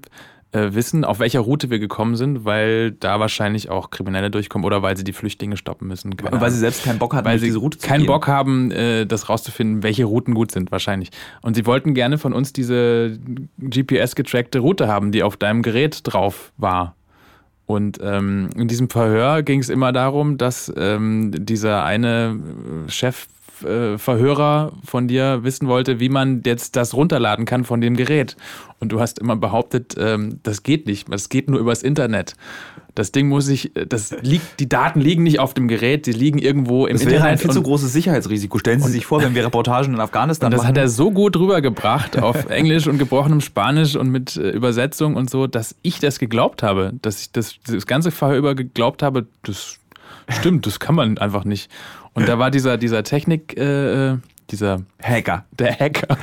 [0.54, 4.82] äh, wissen, auf welcher Route wir gekommen sind, weil da wahrscheinlich auch Kriminelle durchkommen oder
[4.82, 6.16] weil sie die Flüchtlinge stoppen müssen.
[6.16, 8.08] Keine weil sie selbst keinen Bock hatten, weil sie diese Route zu keinen gehen.
[8.08, 11.10] Bock haben, äh, das rauszufinden, welche Routen gut sind, wahrscheinlich.
[11.42, 13.20] Und sie wollten gerne von uns diese
[13.60, 16.96] GPS-getrackte Route haben, die auf deinem Gerät drauf war.
[17.66, 22.40] Und ähm, in diesem Verhör ging es immer darum, dass ähm, dieser eine
[22.88, 23.28] Chef
[23.98, 28.36] Verhörer von dir wissen wollte, wie man jetzt das runterladen kann von dem Gerät.
[28.80, 32.36] Und du hast immer behauptet, ähm, das geht nicht, das geht nur übers Internet.
[32.96, 36.38] Das Ding muss ich, das liegt, die Daten liegen nicht auf dem Gerät, die liegen
[36.38, 37.16] irgendwo im das Internet.
[37.16, 38.60] Das wäre ein viel zu großes Sicherheitsrisiko.
[38.60, 40.70] Stellen Sie sich vor, wenn wir Reportagen in Afghanistan und das machen.
[40.70, 45.30] hat er so gut rübergebracht auf Englisch und gebrochenem Spanisch und mit äh, Übersetzung und
[45.30, 49.26] so, dass ich das geglaubt habe, dass ich das, das ganze Verhör über geglaubt habe,
[49.42, 49.80] das
[50.30, 51.72] stimmt, das kann man einfach nicht.
[52.14, 54.18] Und da war dieser, dieser Technik, äh,
[54.50, 55.46] dieser Hacker.
[55.52, 56.18] der Hacker,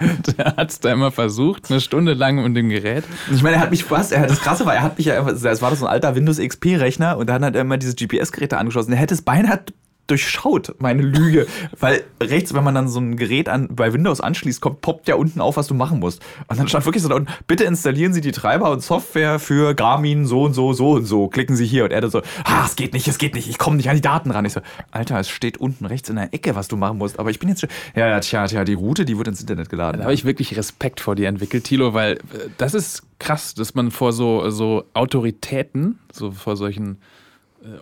[0.36, 3.04] der hat es da immer versucht, eine Stunde lang mit dem Gerät.
[3.32, 5.28] Ich meine, er hat mich fast, er hat das Krasse war, er hat mich ja,
[5.28, 8.58] es war das so ein alter Windows XP-Rechner und dann hat er immer diese GPS-Geräte
[8.58, 8.92] angeschlossen.
[8.92, 9.60] Er hätte es beinahe
[10.08, 11.46] durchschaut, meine Lüge.
[11.78, 15.14] Weil rechts, wenn man dann so ein Gerät an, bei Windows anschließt, kommt, poppt ja
[15.14, 16.22] unten auf, was du machen musst.
[16.48, 19.74] Und dann stand wirklich so da unten, bitte installieren Sie die Treiber und Software für
[19.74, 21.28] Garmin so und so, so und so.
[21.28, 21.84] Klicken Sie hier.
[21.84, 23.96] Und er dann so, ah, es geht nicht, es geht nicht, ich komme nicht an
[23.96, 24.44] die Daten ran.
[24.44, 27.18] Ich so, Alter, es steht unten rechts in der Ecke, was du machen musst.
[27.18, 29.68] Aber ich bin jetzt schon, ja, ja, tja, tja, die Route, die wird ins Internet
[29.68, 29.98] geladen.
[29.98, 33.74] Da habe ich wirklich Respekt vor dir entwickelt, Thilo, weil äh, das ist krass, dass
[33.74, 36.98] man vor so, so Autoritäten, so vor solchen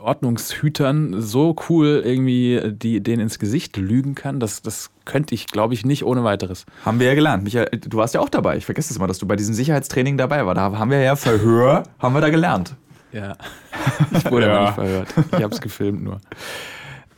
[0.02, 4.40] Ordnungshütern so cool irgendwie äh, die, denen ins Gesicht lügen kann.
[4.40, 6.66] Das, das könnte ich, glaube ich, nicht ohne weiteres.
[6.84, 7.44] Haben wir ja gelernt.
[7.44, 8.56] Michael, du warst ja auch dabei.
[8.56, 10.56] Ich vergesse es immer, dass du bei diesem Sicherheitstraining dabei warst.
[10.56, 12.74] Da haben wir ja Verhör, haben wir da gelernt.
[13.12, 13.36] Ja.
[14.12, 15.08] Ich wurde aber nicht verhört.
[15.32, 16.20] Ich habe es gefilmt nur.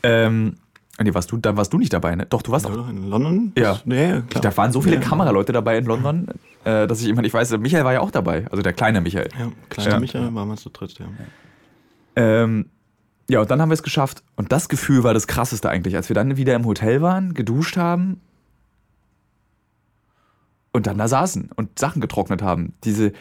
[0.02, 0.56] Ähm,
[1.00, 2.26] nee, warst du, dann warst du nicht dabei, ne?
[2.26, 2.72] Doch, du warst auch.
[2.72, 3.52] Oder in London?
[3.56, 3.78] Ja.
[3.84, 4.42] Nee, klar.
[4.42, 5.00] Da waren so viele Ja.
[5.00, 6.28] Kameraleute dabei in London,
[6.64, 9.28] äh, dass ich immer nicht weiß, Michael war ja auch dabei, also der kleine Michael.
[9.38, 10.00] Ja, kleiner Ja.
[10.00, 11.06] Michael waren wir zu dritt, ja.
[12.18, 12.66] Ähm,
[13.30, 14.24] ja, und dann haben wir es geschafft.
[14.34, 17.76] Und das Gefühl war das krasseste eigentlich, als wir dann wieder im Hotel waren, geduscht
[17.76, 18.20] haben
[20.72, 22.72] und dann da saßen und Sachen getrocknet haben.
[22.82, 23.12] Diese,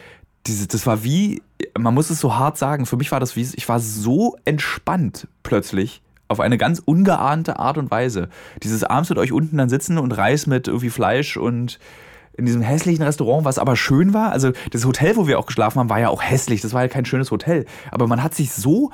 [0.48, 1.44] diese, das war wie,
[1.78, 5.28] man muss es so hart sagen, für mich war das wie, ich war so entspannt
[5.44, 6.02] plötzlich.
[6.30, 8.30] Auf eine ganz ungeahnte Art und Weise.
[8.64, 11.80] Dieses abends mit euch unten dann sitzen und Reis mit irgendwie Fleisch und
[12.38, 14.32] in diesem hässlichen Restaurant, was aber schön war.
[14.32, 16.62] Also das Hotel, wo wir auch geschlafen haben, war ja auch hässlich.
[16.62, 17.66] Das war ja kein schönes Hotel.
[17.92, 18.92] Aber man hat sich so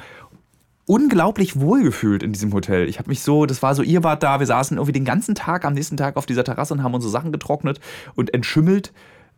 [0.86, 2.88] unglaublich wohl gefühlt in diesem Hotel.
[2.88, 5.36] Ich habe mich so, das war so, ihr wart da, wir saßen irgendwie den ganzen
[5.36, 7.80] Tag am nächsten Tag auf dieser Terrasse und haben unsere Sachen getrocknet
[8.16, 8.94] und entschimmelt.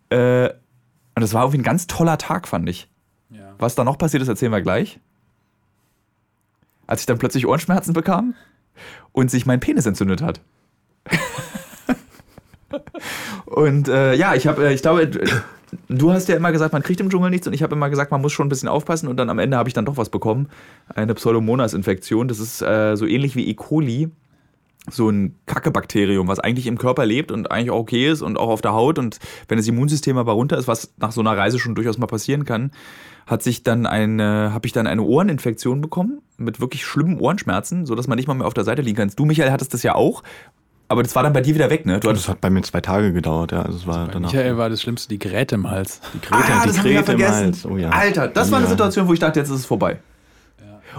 [0.09, 2.87] Äh, und das war irgendwie ein ganz toller Tag, fand ich.
[3.57, 4.99] Was da noch passiert ist, erzählen wir gleich.
[6.87, 8.35] Als ich dann plötzlich Ohrenschmerzen bekam
[9.11, 10.41] und sich mein Penis entzündet hat.
[13.45, 15.09] Und äh, ja, ich habe, äh, ich glaube,
[15.89, 18.11] du hast ja immer gesagt, man kriegt im Dschungel nichts und ich habe immer gesagt,
[18.11, 20.09] man muss schon ein bisschen aufpassen und dann am Ende habe ich dann doch was
[20.09, 20.49] bekommen.
[20.93, 22.27] Eine Pseudomonas-Infektion.
[22.27, 23.53] Das ist äh, so ähnlich wie E.
[23.53, 24.09] coli.
[24.87, 28.49] So ein Kackebakterium, was eigentlich im Körper lebt und eigentlich auch okay ist und auch
[28.49, 28.99] auf der Haut.
[28.99, 29.17] Und
[29.47, 32.45] wenn das Immunsystem aber runter ist, was nach so einer Reise schon durchaus mal passieren
[32.45, 32.69] kann,
[33.25, 38.07] hat sich dann eine, habe ich dann eine Ohreninfektion bekommen mit wirklich schlimmen Ohrenschmerzen, sodass
[38.07, 39.11] man nicht mal mehr auf der Seite liegen kann.
[39.15, 40.21] Du, Michael, hattest das ja auch,
[40.87, 41.93] aber das war dann bei dir wieder weg, ne?
[41.99, 43.61] Du Das hattest, hat bei mir zwei Tage gedauert, ja.
[43.63, 44.31] Also es war Bei danach.
[44.31, 45.99] Michael war das Schlimmste die Geräte im Hals.
[46.13, 47.33] die Ah, die das haben wir ja im vergessen.
[47.33, 47.65] Hals.
[47.65, 47.89] Oh ja.
[47.89, 48.71] Alter, das war eine Ja.
[48.71, 49.99] Situation, wo ich dachte, jetzt ist es vorbei.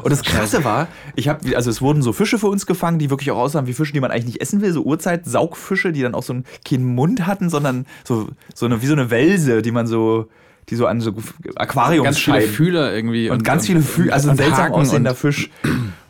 [0.03, 3.09] Und das Krasse war, ich habe, also es wurden so Fische für uns gefangen, die
[3.09, 6.15] wirklich auch aussahen wie Fische, die man eigentlich nicht essen will, so Urzeit-Saugfische, die dann
[6.15, 9.71] auch so einen, keinen Mund hatten, sondern so, so eine, wie so eine Welse, die
[9.71, 10.29] man so,
[10.69, 11.15] die so an so
[11.55, 13.31] Aquariums Ganz viele Fühler irgendwie.
[13.31, 15.49] und, ganz viele Füße, also ein und seltsam aussehender und- Fisch.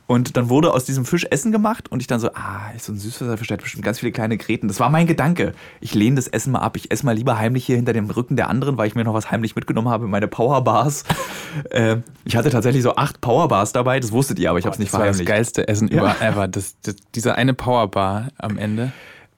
[0.09, 2.92] Und dann wurde aus diesem Fisch Essen gemacht und ich dann so, ah, ist so
[2.92, 4.68] ein Süßwasserfisch, der hat bestimmt ganz viele kleine Gräten.
[4.68, 5.52] Das war mein Gedanke.
[5.80, 6.76] Ich lehne das Essen mal ab.
[6.76, 9.14] Ich esse mal lieber heimlich hier hinter dem Rücken der anderen, weil ich mir noch
[9.14, 11.02] was heimlich mitgenommen habe, meine Powerbars.
[11.70, 14.78] äh, ich hatte tatsächlich so acht Powerbars dabei, das wusstet ihr, aber ich habe es
[14.78, 15.28] nicht Das war das verheimlicht.
[15.28, 16.14] geilste Essen Ja.
[16.20, 16.46] ever.
[16.46, 18.92] Das, das, dieser eine Powerbar am Ende.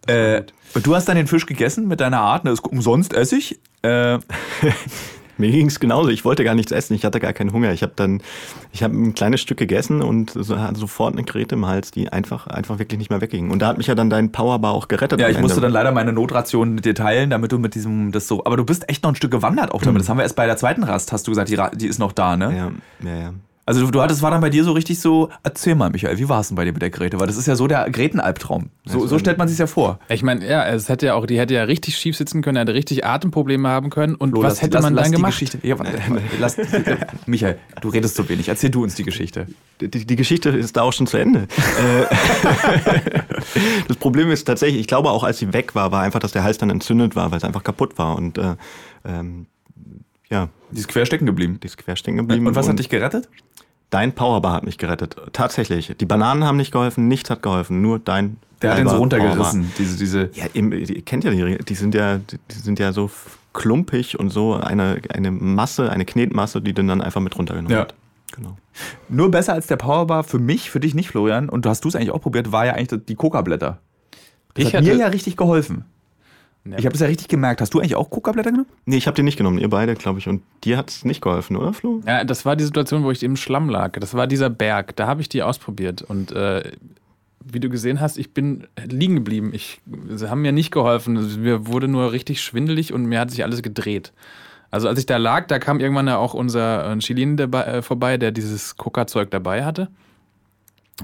[0.07, 0.43] Äh,
[0.75, 3.59] und du hast dann den Fisch gegessen mit deiner Art, ne, ist umsonst Essig.
[3.83, 4.19] Äh,
[5.49, 6.11] Mir ging es genauso.
[6.11, 6.95] Ich wollte gar nichts essen.
[6.95, 7.73] Ich hatte gar keinen Hunger.
[7.73, 8.21] Ich habe dann,
[8.73, 12.13] ich habe ein kleines Stück gegessen und so, hatte sofort eine Grete im Hals, die
[12.13, 13.51] einfach, einfach wirklich nicht mehr wegging.
[13.51, 15.21] Und da hat mich ja dann dein Powerbar auch gerettet.
[15.21, 18.27] Ja, ich musste dann leider meine Notration mit dir teilen, damit du mit diesem, das
[18.27, 20.01] so, aber du bist echt noch ein Stück gewandert auch damit.
[20.03, 22.13] Das haben wir erst bei der zweiten Rast, hast du gesagt, die, die ist noch
[22.13, 22.73] da, ne?
[23.05, 23.33] Ja, ja, ja.
[23.69, 26.27] Also du, du hattest, war dann bei dir so richtig so, erzähl mal, Michael, wie
[26.27, 27.21] war es denn bei dir mit der Grete?
[27.21, 28.71] Weil das ist ja so der Gretenalbtraum.
[28.87, 29.99] So, so stellt man sich ja vor.
[30.09, 32.73] Ich meine, ja, es hätte ja auch, die hätte ja richtig schief sitzen können, hätte
[32.73, 34.15] richtig Atemprobleme haben können.
[34.15, 35.33] Und Flo, was lass- hätte lass- man lass dann die gemacht?
[35.33, 36.57] Geschichte, ja, warte, warte, lass,
[37.27, 38.49] Michael, du redest zu wenig.
[38.49, 39.47] Erzähl du uns die Geschichte.
[39.83, 41.41] Die, die Geschichte ist da auch schon zu Ende.
[41.41, 42.07] Äh,
[43.89, 46.43] das Problem ist tatsächlich, ich glaube auch, als sie weg war, war einfach, dass der
[46.43, 48.17] Hals dann entzündet war, weil es einfach kaputt war.
[48.17, 48.55] Und äh,
[49.05, 49.47] ähm,
[50.31, 51.59] ja, Die ist quer stecken geblieben.
[51.63, 52.47] die ist quer stecken geblieben.
[52.47, 53.29] Und was hat dich gerettet?
[53.91, 55.17] Dein Powerbar hat mich gerettet.
[55.33, 55.95] Tatsächlich.
[55.99, 59.73] Die Bananen haben nicht geholfen, nichts hat geholfen, nur dein Der hat den so runtergerissen.
[59.79, 60.31] Diese, diese.
[60.35, 63.11] Ja, eben, ihr kennt ja die, die sind ja, die sind ja so
[63.55, 67.81] klumpig und so eine, eine Masse, eine Knetmasse, die den dann einfach mit runtergenommen Ja.
[67.83, 67.95] hat.
[68.37, 68.57] Genau.
[69.09, 71.89] Nur besser als der Powerbar für mich, für dich nicht, Florian, und du hast du
[71.89, 73.79] es eigentlich auch probiert, war ja eigentlich die Coca-Blätter.
[74.55, 75.87] Das Ich hat mir ja richtig geholfen.
[76.65, 77.61] Ich habe es ja richtig gemerkt.
[77.61, 78.69] Hast du eigentlich auch Coca-Blätter genommen?
[78.85, 80.29] Nee, ich habe den nicht genommen, ihr beide, glaube ich.
[80.29, 82.03] Und dir hat es nicht geholfen, oder Flo?
[82.07, 83.93] Ja, das war die Situation, wo ich im Schlamm lag.
[83.93, 84.95] Das war dieser Berg.
[84.97, 86.03] Da habe ich die ausprobiert.
[86.03, 86.73] Und äh,
[87.45, 89.53] wie du gesehen hast, ich bin liegen geblieben.
[89.55, 89.81] Ich,
[90.11, 91.43] sie haben mir nicht geholfen.
[91.43, 94.13] Mir wurde nur richtig schwindelig und mir hat sich alles gedreht.
[94.71, 97.83] Also als ich da lag, da kam irgendwann ja auch unser äh, Chilin dabei, äh,
[97.83, 99.89] vorbei, der dieses Coca-Zeug dabei hatte.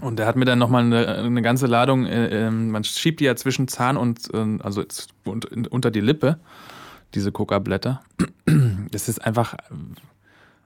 [0.00, 3.24] Und er hat mir dann nochmal eine, eine ganze Ladung, äh, äh, man schiebt die
[3.24, 4.84] ja zwischen Zahn und, äh, also
[5.24, 6.38] unter die Lippe,
[7.14, 8.02] diese Coca-Blätter.
[8.90, 9.54] Das ist einfach,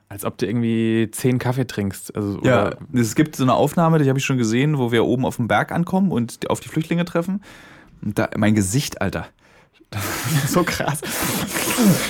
[0.09, 2.15] als ob du irgendwie zehn Kaffee trinkst.
[2.15, 5.25] Also, ja, es gibt so eine Aufnahme, die habe ich schon gesehen, wo wir oben
[5.25, 7.41] auf dem Berg ankommen und auf die Flüchtlinge treffen.
[8.01, 9.27] Und da, mein Gesicht, Alter.
[10.47, 11.01] so krass.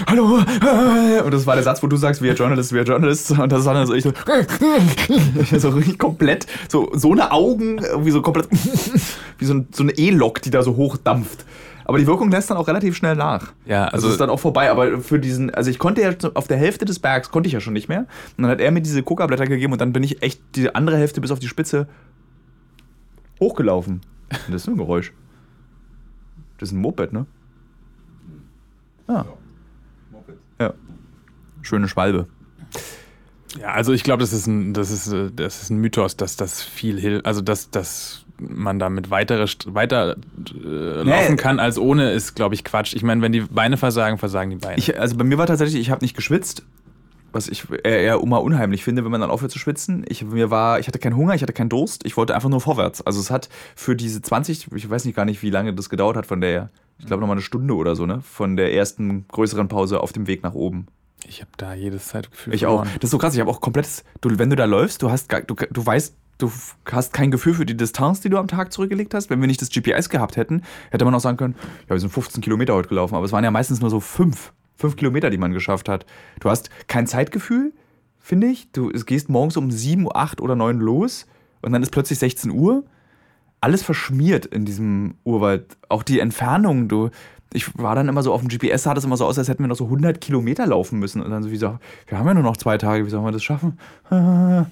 [0.07, 0.39] Hallo.
[1.23, 3.32] Und das war der Satz, wo du sagst, wir Journalist, wir Journalist.
[3.32, 4.11] Und das war dann so, ich so,
[5.57, 8.49] so richtig komplett, so, so eine Augen, wie so komplett,
[9.38, 11.45] wie so, ein, so eine E-Lok, die da so hochdampft.
[11.86, 13.53] Aber die Wirkung lässt dann auch relativ schnell nach.
[13.65, 14.69] Ja, also, also ist dann auch vorbei.
[14.69, 17.61] Aber für diesen, also ich konnte ja auf der Hälfte des Bergs konnte ich ja
[17.61, 18.05] schon nicht mehr.
[18.38, 20.97] Und dann hat er mir diese Coca-Blätter gegeben und dann bin ich echt die andere
[20.97, 21.88] Hälfte bis auf die Spitze
[23.39, 24.01] hochgelaufen.
[24.30, 25.13] Und das ist ein Geräusch.
[26.59, 27.25] Das ist ein Moped, ne?
[29.10, 29.26] Ja.
[30.60, 30.74] Ja.
[31.62, 32.28] Schöne Schwalbe.
[33.60, 36.62] Ja, also ich glaube, das ist ein, das ist, das ist ein Mythos, dass das
[36.62, 40.16] viel hilft, also dass, dass man damit weitere, weiter
[40.64, 42.93] äh, laufen kann als ohne, ist, glaube ich, Quatsch.
[42.93, 44.78] Ich meine, wenn die Beine versagen, versagen die Beine.
[44.78, 46.64] Ich, also bei mir war tatsächlich, ich habe nicht geschwitzt,
[47.32, 50.05] was ich eher immer unheimlich finde, wenn man dann aufhört zu schwitzen.
[50.07, 52.61] Ich, mir war, ich hatte keinen Hunger, ich hatte keinen Durst, ich wollte einfach nur
[52.61, 53.01] vorwärts.
[53.05, 56.17] Also es hat für diese 20, ich weiß nicht gar nicht, wie lange das gedauert
[56.17, 56.69] hat von der
[56.99, 58.21] ich glaube, nochmal eine Stunde oder so, ne?
[58.21, 60.88] Von der ersten größeren Pause auf dem Weg nach oben.
[61.25, 62.53] Ich habe da jedes Zeitgefühl.
[62.53, 62.88] Ich verloren.
[62.88, 62.93] auch.
[62.95, 63.34] Das ist so krass.
[63.34, 64.03] Ich habe auch komplettes.
[64.21, 66.51] Du, wenn du da läufst, du hast, du, du weißt, du
[66.91, 69.30] hast kein Gefühl für die Distanz, die du am Tag zurückgelegt hast.
[69.30, 71.55] Wenn wir nicht das GPS gehabt hätten, hätte man auch sagen können,
[71.88, 74.53] ja, wir sind 15 Kilometer heute gelaufen, aber es waren ja meistens nur so fünf,
[74.80, 76.05] fünf Kilometer, die man geschafft hat.
[76.39, 77.73] Du hast kein Zeitgefühl,
[78.19, 78.71] finde ich.
[78.71, 81.27] Du gehst morgens um 7, 8 oder 9 los
[81.61, 82.86] und dann ist plötzlich 16 Uhr
[83.61, 85.77] alles verschmiert in diesem Urwald.
[85.89, 87.09] Auch die Entfernung, du.
[87.51, 89.63] Ich war dann immer so auf dem GPS, sah das immer so aus, als hätten
[89.63, 91.21] wir noch so 100 Kilometer laufen müssen.
[91.21, 93.32] Und dann so wie so, wir haben ja nur noch zwei Tage, wie sollen wir
[93.32, 93.77] das schaffen?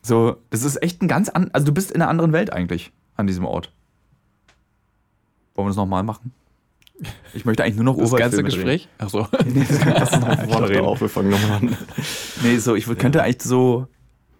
[0.00, 2.92] So, das ist echt ein ganz an, also du bist in einer anderen Welt eigentlich
[3.16, 3.72] an diesem Ort.
[5.54, 6.32] Wollen wir das nochmal machen?
[7.32, 8.88] Ich möchte eigentlich nur noch Das ganze Gespräch?
[8.98, 9.26] Ach so.
[9.46, 10.84] nee, das kannst du noch vorne reden.
[10.84, 11.76] Auch, wir fangen nochmal an.
[12.42, 13.24] Nee, so, ich könnte ja.
[13.24, 13.86] eigentlich so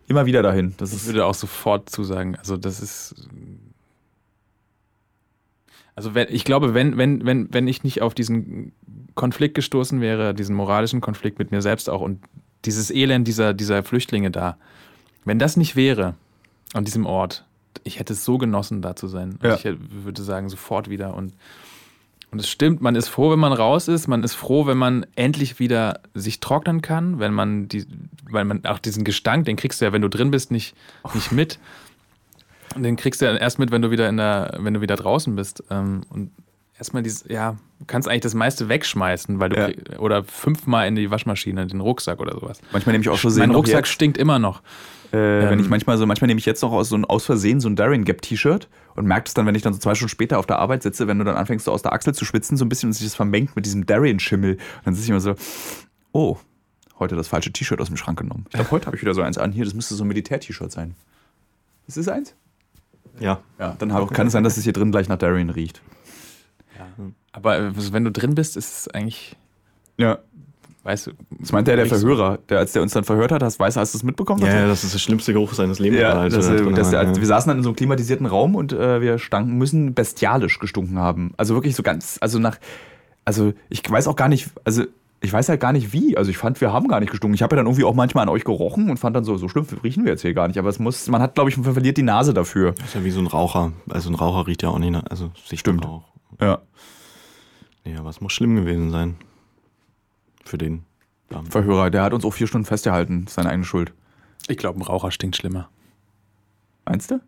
[0.08, 0.74] immer wieder dahin.
[0.78, 2.36] Das ich würde auch sofort zusagen.
[2.36, 3.14] Also das ist.
[5.94, 8.72] Also wenn, ich glaube, wenn, wenn, wenn, wenn ich nicht auf diesen
[9.14, 12.20] Konflikt gestoßen wäre, diesen moralischen Konflikt mit mir selbst auch und
[12.64, 14.58] dieses Elend dieser, dieser Flüchtlinge da,
[15.24, 16.14] wenn das nicht wäre
[16.72, 17.44] an diesem Ort,
[17.84, 19.38] ich hätte es so genossen, da zu sein.
[19.42, 19.56] Ja.
[19.56, 21.14] Ich würde sagen, sofort wieder.
[21.14, 21.34] Und
[22.30, 24.06] und es stimmt, man ist froh, wenn man raus ist.
[24.06, 27.86] Man ist froh, wenn man endlich wieder sich trocknen kann, wenn man die,
[28.30, 30.76] weil man auch diesen Gestank, den kriegst du ja, wenn du drin bist, nicht,
[31.14, 31.58] nicht mit.
[32.76, 35.34] Den kriegst du ja erst mit, wenn du wieder in der, wenn du wieder draußen
[35.36, 35.64] bist.
[35.70, 36.30] Ähm, und
[36.78, 39.98] erstmal dieses, ja, du kannst eigentlich das meiste wegschmeißen, weil du ja.
[39.98, 42.60] oder fünfmal in die Waschmaschine, den Rucksack oder sowas.
[42.72, 44.60] Manchmal nehme ich auch schon Mein Rucksack stinkt immer noch.
[45.12, 47.24] Ähm, ja, wenn ich manchmal so, manchmal nehme ich jetzt noch aus, so ein, aus
[47.24, 49.94] Versehen so ein Darien Gap T-Shirt und merke es dann, wenn ich dann so zwei
[49.94, 52.24] Stunden später auf der Arbeit sitze, wenn du dann anfängst, so aus der Achsel zu
[52.24, 54.54] schwitzen, so ein bisschen und sich das vermengt mit diesem Darien-Schimmel.
[54.54, 55.34] Und dann sitze ich immer so,
[56.12, 56.36] oh,
[56.98, 58.44] heute das falsche T-Shirt aus dem Schrank genommen.
[58.48, 59.52] Ich glaube, heute habe ich wieder so eins an.
[59.52, 60.94] Hier, das müsste so ein Militär-T-Shirt sein.
[61.86, 62.34] Ist es eins?
[63.20, 63.40] Ja.
[63.58, 64.14] Ja, dann okay.
[64.14, 65.80] kann es sein, dass es hier drin gleich nach Darien riecht.
[66.76, 66.86] Ja.
[67.32, 69.36] Aber äh, wenn du drin bist, ist es eigentlich.
[69.96, 70.18] Ja.
[70.84, 73.58] Weißt du, das meinte ja der Verhörer, der, als der uns dann verhört hat, hast,
[73.58, 74.42] weißt, hast du es mitbekommen?
[74.42, 76.00] Ja, ja, das ist der schlimmste Geruch seines Lebens.
[76.00, 77.16] Ja, halt, das, das, das, ja.
[77.16, 80.98] Wir saßen dann in so einem klimatisierten Raum und äh, wir stanken, müssen bestialisch gestunken
[80.98, 81.32] haben.
[81.36, 82.58] Also wirklich so ganz, also nach,
[83.24, 84.84] also ich weiß auch gar nicht, also
[85.20, 86.16] ich weiß halt gar nicht wie.
[86.16, 87.34] Also ich fand, wir haben gar nicht gestunken.
[87.34, 89.48] Ich habe ja dann irgendwie auch manchmal an euch gerochen und fand dann so, so
[89.48, 90.58] schlimm riechen wir jetzt hier gar nicht.
[90.58, 92.72] Aber es muss, man hat, glaube ich, man verliert die Nase dafür.
[92.72, 93.72] Das ist ja wie so ein Raucher.
[93.90, 95.84] Also ein Raucher riecht ja auch nicht, also sich stimmt.
[95.84, 96.04] Rauch.
[96.40, 96.60] Ja.
[97.84, 99.16] Ja, aber es muss schlimm gewesen sein.
[100.48, 100.84] Für den.
[101.50, 103.26] Verhörer, der hat uns auch vier Stunden festgehalten.
[103.26, 103.92] Das seine eigene Schuld.
[104.48, 105.68] Ich glaube, ein Raucher stinkt schlimmer.
[106.86, 107.16] Meinst du?
[107.16, 107.20] Ja.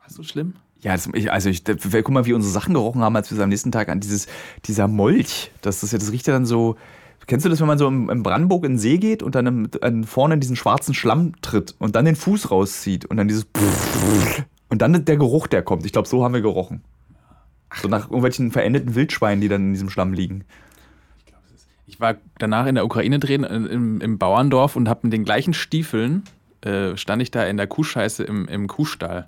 [0.00, 0.54] War so schlimm?
[0.80, 3.48] Ja, das, ich, also ich, guck mal, wie unsere Sachen gerochen haben, als wir am
[3.48, 4.28] nächsten Tag an dieses,
[4.66, 5.50] dieser Molch.
[5.60, 6.76] Das, das, das riecht ja dann so.
[7.26, 9.46] Kennst du das, wenn man so im, im Brandenburg in den See geht und dann
[9.46, 13.26] im, an, vorne in diesen schwarzen Schlamm tritt und dann den Fuß rauszieht und dann
[13.26, 13.48] dieses
[14.68, 15.84] und dann der Geruch, der kommt.
[15.84, 16.84] Ich glaube, so haben wir gerochen.
[17.74, 20.44] So nach irgendwelchen verendeten Wildschweinen, die dann in diesem Schlamm liegen.
[21.96, 25.24] Ich war danach in der Ukraine drehen, äh, im, im Bauerndorf und habe mit den
[25.24, 26.24] gleichen Stiefeln,
[26.60, 29.24] äh, stand ich da in der Kuhscheiße im, im Kuhstall.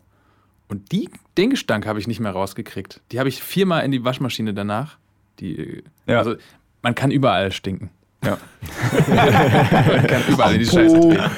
[0.69, 1.09] Und die,
[1.39, 3.01] den Gestank habe ich nicht mehr rausgekriegt.
[3.11, 4.99] Die habe ich viermal in die Waschmaschine danach.
[5.41, 6.19] Die, ja.
[6.19, 6.35] Also
[6.83, 7.89] man kann überall stinken.
[8.23, 8.37] Ja.
[9.07, 11.31] man kann überall Am in die Scheiße treten.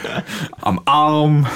[0.62, 1.46] Am Arm.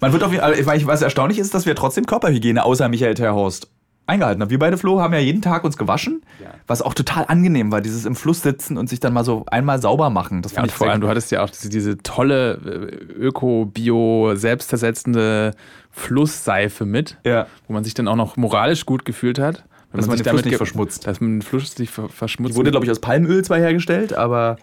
[0.00, 3.70] Man wird auf jeden Fall, was erstaunlich ist, dass wir trotzdem Körperhygiene außer Michael Terhorst
[4.06, 4.50] eingehalten habe.
[4.50, 6.50] Wir beide, Flo, haben ja jeden Tag uns gewaschen, Ja.
[6.66, 9.80] was auch total angenehm war, dieses im Fluss sitzen und sich dann mal so einmal
[9.80, 10.42] sauber machen.
[10.42, 13.64] Das Ja, fand ich vor allem, du hattest ja auch diese, diese tolle äh, Öko,
[13.66, 15.54] Bio, selbstzersetzende
[15.90, 17.46] Flussseife mit, Ja.
[17.66, 19.64] wo man sich dann auch noch moralisch gut gefühlt hat.
[19.90, 21.06] Wenn Dass man sich den Fluss nicht verschmutzt.
[21.06, 22.54] Dass man den Fluss nicht ver verschmutzt.
[22.54, 24.56] Die wurde, glaube ich, aus Palmöl zwar hergestellt, aber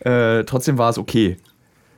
[0.00, 1.36] äh, trotzdem war es okay.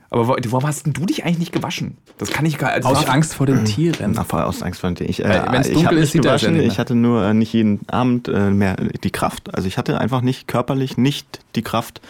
[0.09, 1.97] Aber wo- warum hast denn du dich eigentlich nicht gewaschen?
[2.17, 4.13] Das kann ich gar also aus Angst vor den Tieren.
[4.15, 5.05] Na, voll aus Angst vor dir.
[5.09, 6.59] Ich, äh, wenn's ich dunkel ist, nicht sieht gewaschen.
[6.59, 9.53] Ich hatte nur äh, nicht jeden Abend äh, mehr die Kraft.
[9.55, 12.01] Also ich hatte einfach nicht körperlich nicht die Kraft,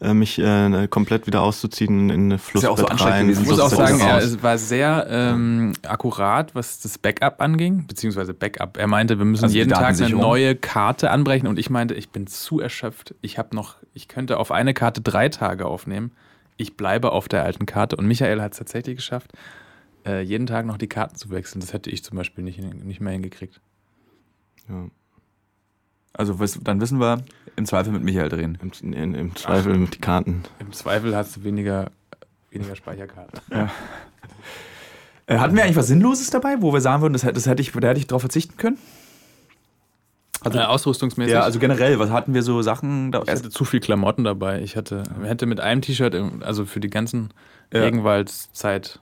[0.00, 3.26] äh, mich äh, komplett wieder auszuziehen in eine ja auch so Flussbett anstrengend rein.
[3.26, 3.42] gewesen.
[3.42, 7.86] Ich muss auch ist sagen, er es war sehr ähm, akkurat, was das Backup anging,
[7.88, 8.76] beziehungsweise Backup.
[8.76, 12.10] Er meinte, wir müssen Also jeden Tag eine neue Karte anbrechen und ich meinte, ich
[12.10, 13.14] bin zu erschöpft.
[13.22, 16.12] Ich habe noch, ich könnte auf eine Karte drei Tage aufnehmen.
[16.58, 19.32] Ich bleibe auf der alten Karte und Michael hat es tatsächlich geschafft,
[20.04, 21.60] äh, jeden Tag noch die Karten zu wechseln.
[21.60, 23.60] Das hätte ich zum Beispiel nicht, nicht mehr hingekriegt.
[24.68, 24.88] Ja.
[26.12, 27.24] Also dann wissen wir,
[27.56, 28.58] im Zweifel mit Michael drehen.
[28.60, 30.42] Im, in, Im Zweifel mit die Karten.
[30.58, 31.90] Im Zweifel hast du weniger,
[32.50, 33.40] weniger Speicherkarten.
[35.30, 37.60] Äh, hatten wir eigentlich was Sinnloses dabei, wo wir sagen würden, das, hätte- das hätte
[37.60, 38.78] ich, da hätte ich drauf verzichten können?
[40.44, 41.32] Also ausrüstungsmäßig.
[41.32, 43.22] Ja, also generell, was hatten wir so Sachen da?
[43.22, 44.60] Ich hatte zu viel Klamotten dabei.
[44.62, 47.30] Ich hatte, hätte mit einem T-Shirt, also für die ganzen
[47.72, 47.82] Ja.
[47.82, 49.00] Regenwaldzeit,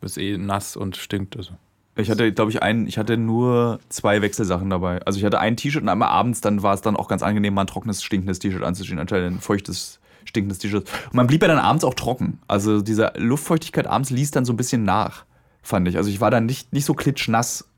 [0.00, 1.36] ist eh nass und stinkt.
[1.36, 1.52] Also.
[1.94, 5.00] Ich hatte, glaube ich, einen, ich hatte nur zwei Wechselsachen dabei.
[5.04, 7.54] Also ich hatte ein T-Shirt und einmal abends, dann war es dann auch ganz angenehm,
[7.54, 10.88] mal ein trockenes, stinkendes T-Shirt anzuziehen, anstelle ein feuchtes, stinkendes T-Shirt.
[11.06, 12.40] Und man blieb ja dann abends auch trocken.
[12.48, 15.24] Also diese Luftfeuchtigkeit abends ließ dann so ein bisschen nach,
[15.62, 15.96] fand ich.
[15.98, 17.68] Also ich war dann nicht, nicht so klitschnass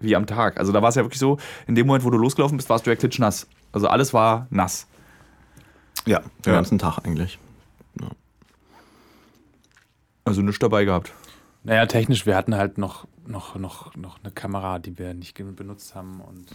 [0.00, 0.58] wie am Tag.
[0.58, 2.86] Also da war es ja wirklich so, in dem Moment, wo du losgelaufen bist, warst
[2.86, 3.46] du ja klitschnass.
[3.72, 4.86] Also alles war nass.
[6.06, 6.52] Ja, den Ja.
[6.54, 7.38] ganzen Tag eigentlich.
[10.24, 11.12] Also nichts dabei gehabt.
[11.64, 15.94] Naja, technisch, wir hatten halt noch, noch, noch, noch eine Kamera, die wir nicht benutzt
[15.94, 16.46] haben und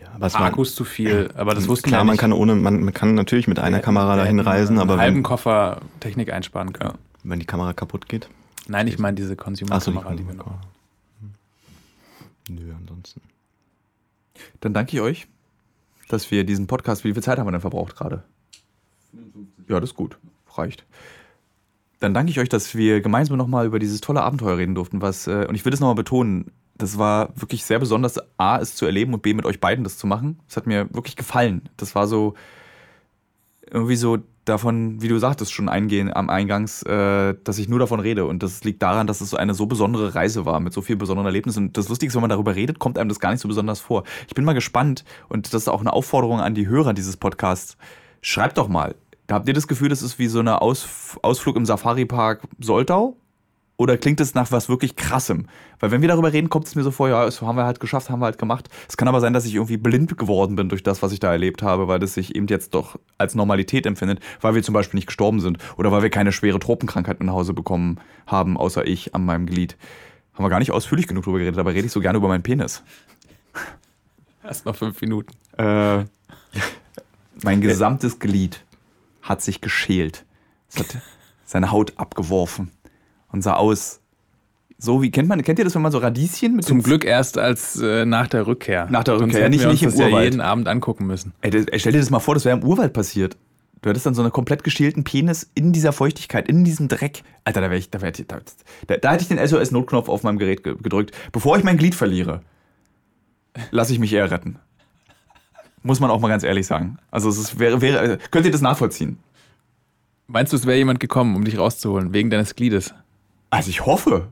[0.00, 1.30] Ja, aber es war, Akkus zu viel.
[1.36, 2.20] Aber das wussten klar, wir man nicht.
[2.20, 5.16] kann ohne, man, man kann natürlich mit einer Kamera Wir dahin reisen, einen aber halben
[5.16, 6.94] wenn, Koffer Technik einsparen können.
[7.22, 8.28] wenn die Kamera kaputt geht.
[8.66, 10.60] Nein, ich meine diese Achso, Consumer-Kamera, die wir noch Kamera.
[12.48, 13.20] Nö, ansonsten.
[14.60, 15.28] Dann danke ich euch,
[16.08, 18.24] dass wir diesen Podcast, wie viel Zeit haben wir denn verbraucht gerade?
[19.68, 20.18] Ja, das ist gut.
[20.54, 20.86] Reicht.
[22.00, 25.02] Dann danke ich euch, dass wir gemeinsam nochmal über dieses tolle Abenteuer reden durften.
[25.02, 28.76] Was, äh, und ich will das nochmal betonen, das war wirklich sehr besonders, A, es
[28.76, 30.38] zu erleben und B, mit euch beiden das zu machen.
[30.46, 31.68] Das hat mir wirklich gefallen.
[31.76, 32.34] Das war so
[33.66, 34.18] irgendwie so
[34.48, 38.24] davon, wie du sagtest, schon eingehen am Eingangs, äh, dass ich nur davon rede.
[38.26, 40.98] Und das liegt daran, dass es so eine so besondere Reise war mit so vielen
[40.98, 41.66] besonderen Erlebnissen.
[41.66, 43.80] Und das Lustige ist, wenn man darüber redet, kommt einem das gar nicht so besonders
[43.80, 44.04] vor.
[44.26, 47.76] Ich bin mal gespannt und das ist auch eine Aufforderung an die Hörer dieses Podcasts.
[48.20, 48.94] Schreibt doch mal.
[49.30, 53.16] Habt ihr das Gefühl, das ist wie so eine Aus Ausflug im Safari-Park Soltau?
[53.78, 55.46] Oder klingt es nach was wirklich krassem?
[55.78, 57.78] Weil wenn wir darüber reden, kommt es mir so vor, ja, das haben wir halt
[57.78, 58.68] geschafft, haben wir halt gemacht.
[58.88, 61.30] Es kann aber sein, dass ich irgendwie blind geworden bin durch das, was ich da
[61.30, 64.98] erlebt habe, weil das sich eben jetzt doch als Normalität empfindet, weil wir zum Beispiel
[64.98, 69.14] nicht gestorben sind oder weil wir keine schwere Tropenkrankheit nach Hause bekommen haben, außer ich
[69.14, 69.76] an meinem Glied.
[70.34, 72.42] Haben wir gar nicht ausführlich genug drüber geredet, aber rede ich so gerne über meinen
[72.42, 72.82] Penis.
[74.42, 75.32] Erst noch fünf Minuten.
[75.56, 76.04] Äh,
[77.44, 78.64] mein gesamtes Glied
[79.22, 80.24] hat sich geschält.
[80.68, 80.96] Es hat
[81.44, 82.72] seine Haut abgeworfen
[83.32, 84.00] und sah aus.
[84.80, 87.36] So wie kennt man, kennt ihr das, wenn man so Radieschen mit Zum Glück erst
[87.36, 88.86] als äh, nach der Rückkehr.
[88.90, 90.24] Nach der Rückkehr, hätten nicht- nicht im das ja Urwald.
[90.24, 91.32] jeden Abend angucken müssen.
[91.40, 93.36] Ey, das, ey, stell dir das mal vor, das wäre im Urwald passiert.
[93.82, 97.22] Du hättest dann so einen komplett geschälten Penis in dieser Feuchtigkeit, in diesem Dreck.
[97.44, 98.38] Alter, da wäre ich, da, ich, da,
[98.86, 101.12] da, da hätte ich den SOS-Notknopf auf meinem Gerät ge gedrückt.
[101.32, 102.40] Bevor ich mein Glied verliere,
[103.70, 104.58] lasse ich mich eher retten.
[105.82, 106.98] Muss man auch mal ganz ehrlich sagen.
[107.10, 109.18] Also es ist, wäre, wäre, könnt ihr das nachvollziehen?
[110.26, 112.94] Meinst du, es wäre jemand gekommen, um dich rauszuholen, wegen deines Gliedes?
[113.50, 114.28] Also ich hoffe.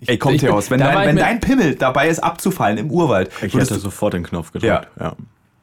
[0.00, 2.90] Ich, Ey, komm, ich bin- Theos, wenn, dein, wenn dein Pimmel dabei ist, abzufallen im
[2.90, 4.88] Urwald, Ich hätte du, sofort den Knopf gedrückt.
[4.98, 5.04] Ja.
[5.04, 5.16] ja.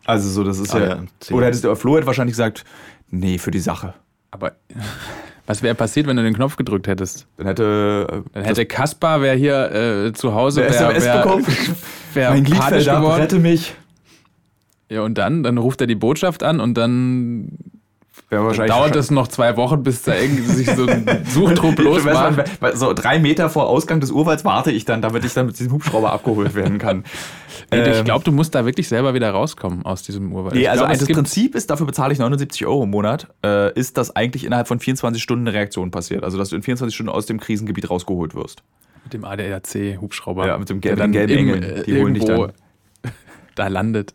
[0.05, 2.65] also so, das ist Ah, ja, ja, oder hättest du, Flo hätte wahrscheinlich gesagt,
[3.09, 3.93] nee, für die Sache.
[4.31, 4.51] Aber
[5.45, 7.25] was wäre passiert, wenn du den Knopf gedrückt hättest?
[7.37, 11.21] Dann hätte, äh, Dann hätte Kaspar, wer hier äh, zu Hause der wär, SMS wär,
[11.21, 11.45] bekommen.
[12.13, 13.75] wär mein Glied fällt ab, rette mich.
[14.89, 17.47] Ja, und dann, dann ruft er die Botschaft an und dann
[18.29, 22.43] Wäre wahrscheinlich dauert es noch zwei Wochen, bis da irgendwie sich so ein Suchtrupp losmacht.
[22.73, 25.71] So drei Meter vor Ausgang des Urwalds warte ich dann, damit ich dann mit diesem
[25.73, 27.03] Hubschrauber abgeholt werden kann.
[27.71, 30.53] Nee, ich Ähm, glaube, du musst da wirklich selber wieder rauskommen aus diesem Urwald.
[30.53, 33.73] Nee, Ich also glaub, das Prinzip ist, dafür bezahle ich 79 Euro im Monat, äh,
[33.73, 36.23] ist, dass eigentlich innerhalb von 24 Stunden eine Reaktion passiert.
[36.23, 38.61] Also, dass du in 24 Stunden aus dem Krisengebiet rausgeholt wirst.
[39.05, 40.45] mit dem ADAC-Hubschrauber.
[40.47, 41.83] Ja, mit dem gelben- gelben Engel.
[41.87, 42.51] Die holen dich dann.
[43.55, 44.13] da landet.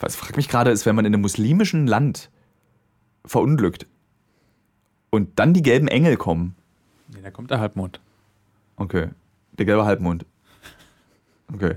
[0.00, 2.30] Was fragt mich gerade ist, wenn man in einem muslimischen Land
[3.24, 3.86] verunglückt
[5.10, 6.56] und dann die gelben Engel kommen.
[7.14, 8.00] Nee, da kommt der Halbmond.
[8.76, 9.08] Okay.
[9.58, 10.24] Der gelbe Halbmond.
[11.52, 11.76] Okay.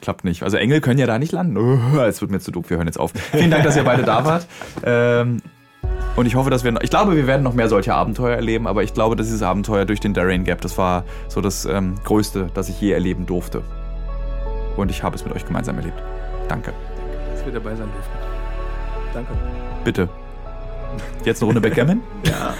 [0.00, 0.42] klappt nicht.
[0.42, 1.56] Also Engel können ja da nicht landen.
[1.56, 3.12] Oh, es wird mir zu doof, wir hören jetzt auf.
[3.32, 4.46] Vielen Dank, dass ihr beide da wart.
[4.84, 5.40] Ähm,
[6.16, 8.82] und ich hoffe, dass wir, ich glaube, wir werden noch mehr solche Abenteuer erleben, aber
[8.82, 12.50] ich glaube, dass dieses Abenteuer durch den Darien Gap, das war so das ähm, Größte,
[12.54, 13.62] das ich je erleben durfte.
[14.76, 16.02] Und ich habe es mit euch gemeinsam erlebt.
[16.48, 16.72] Danke.
[17.32, 18.18] Dass wir dabei sein durften.
[19.14, 19.32] Danke.
[19.84, 20.08] Bitte.
[21.24, 22.02] Jetzt eine Runde Backgammon?
[22.26, 22.54] Ja.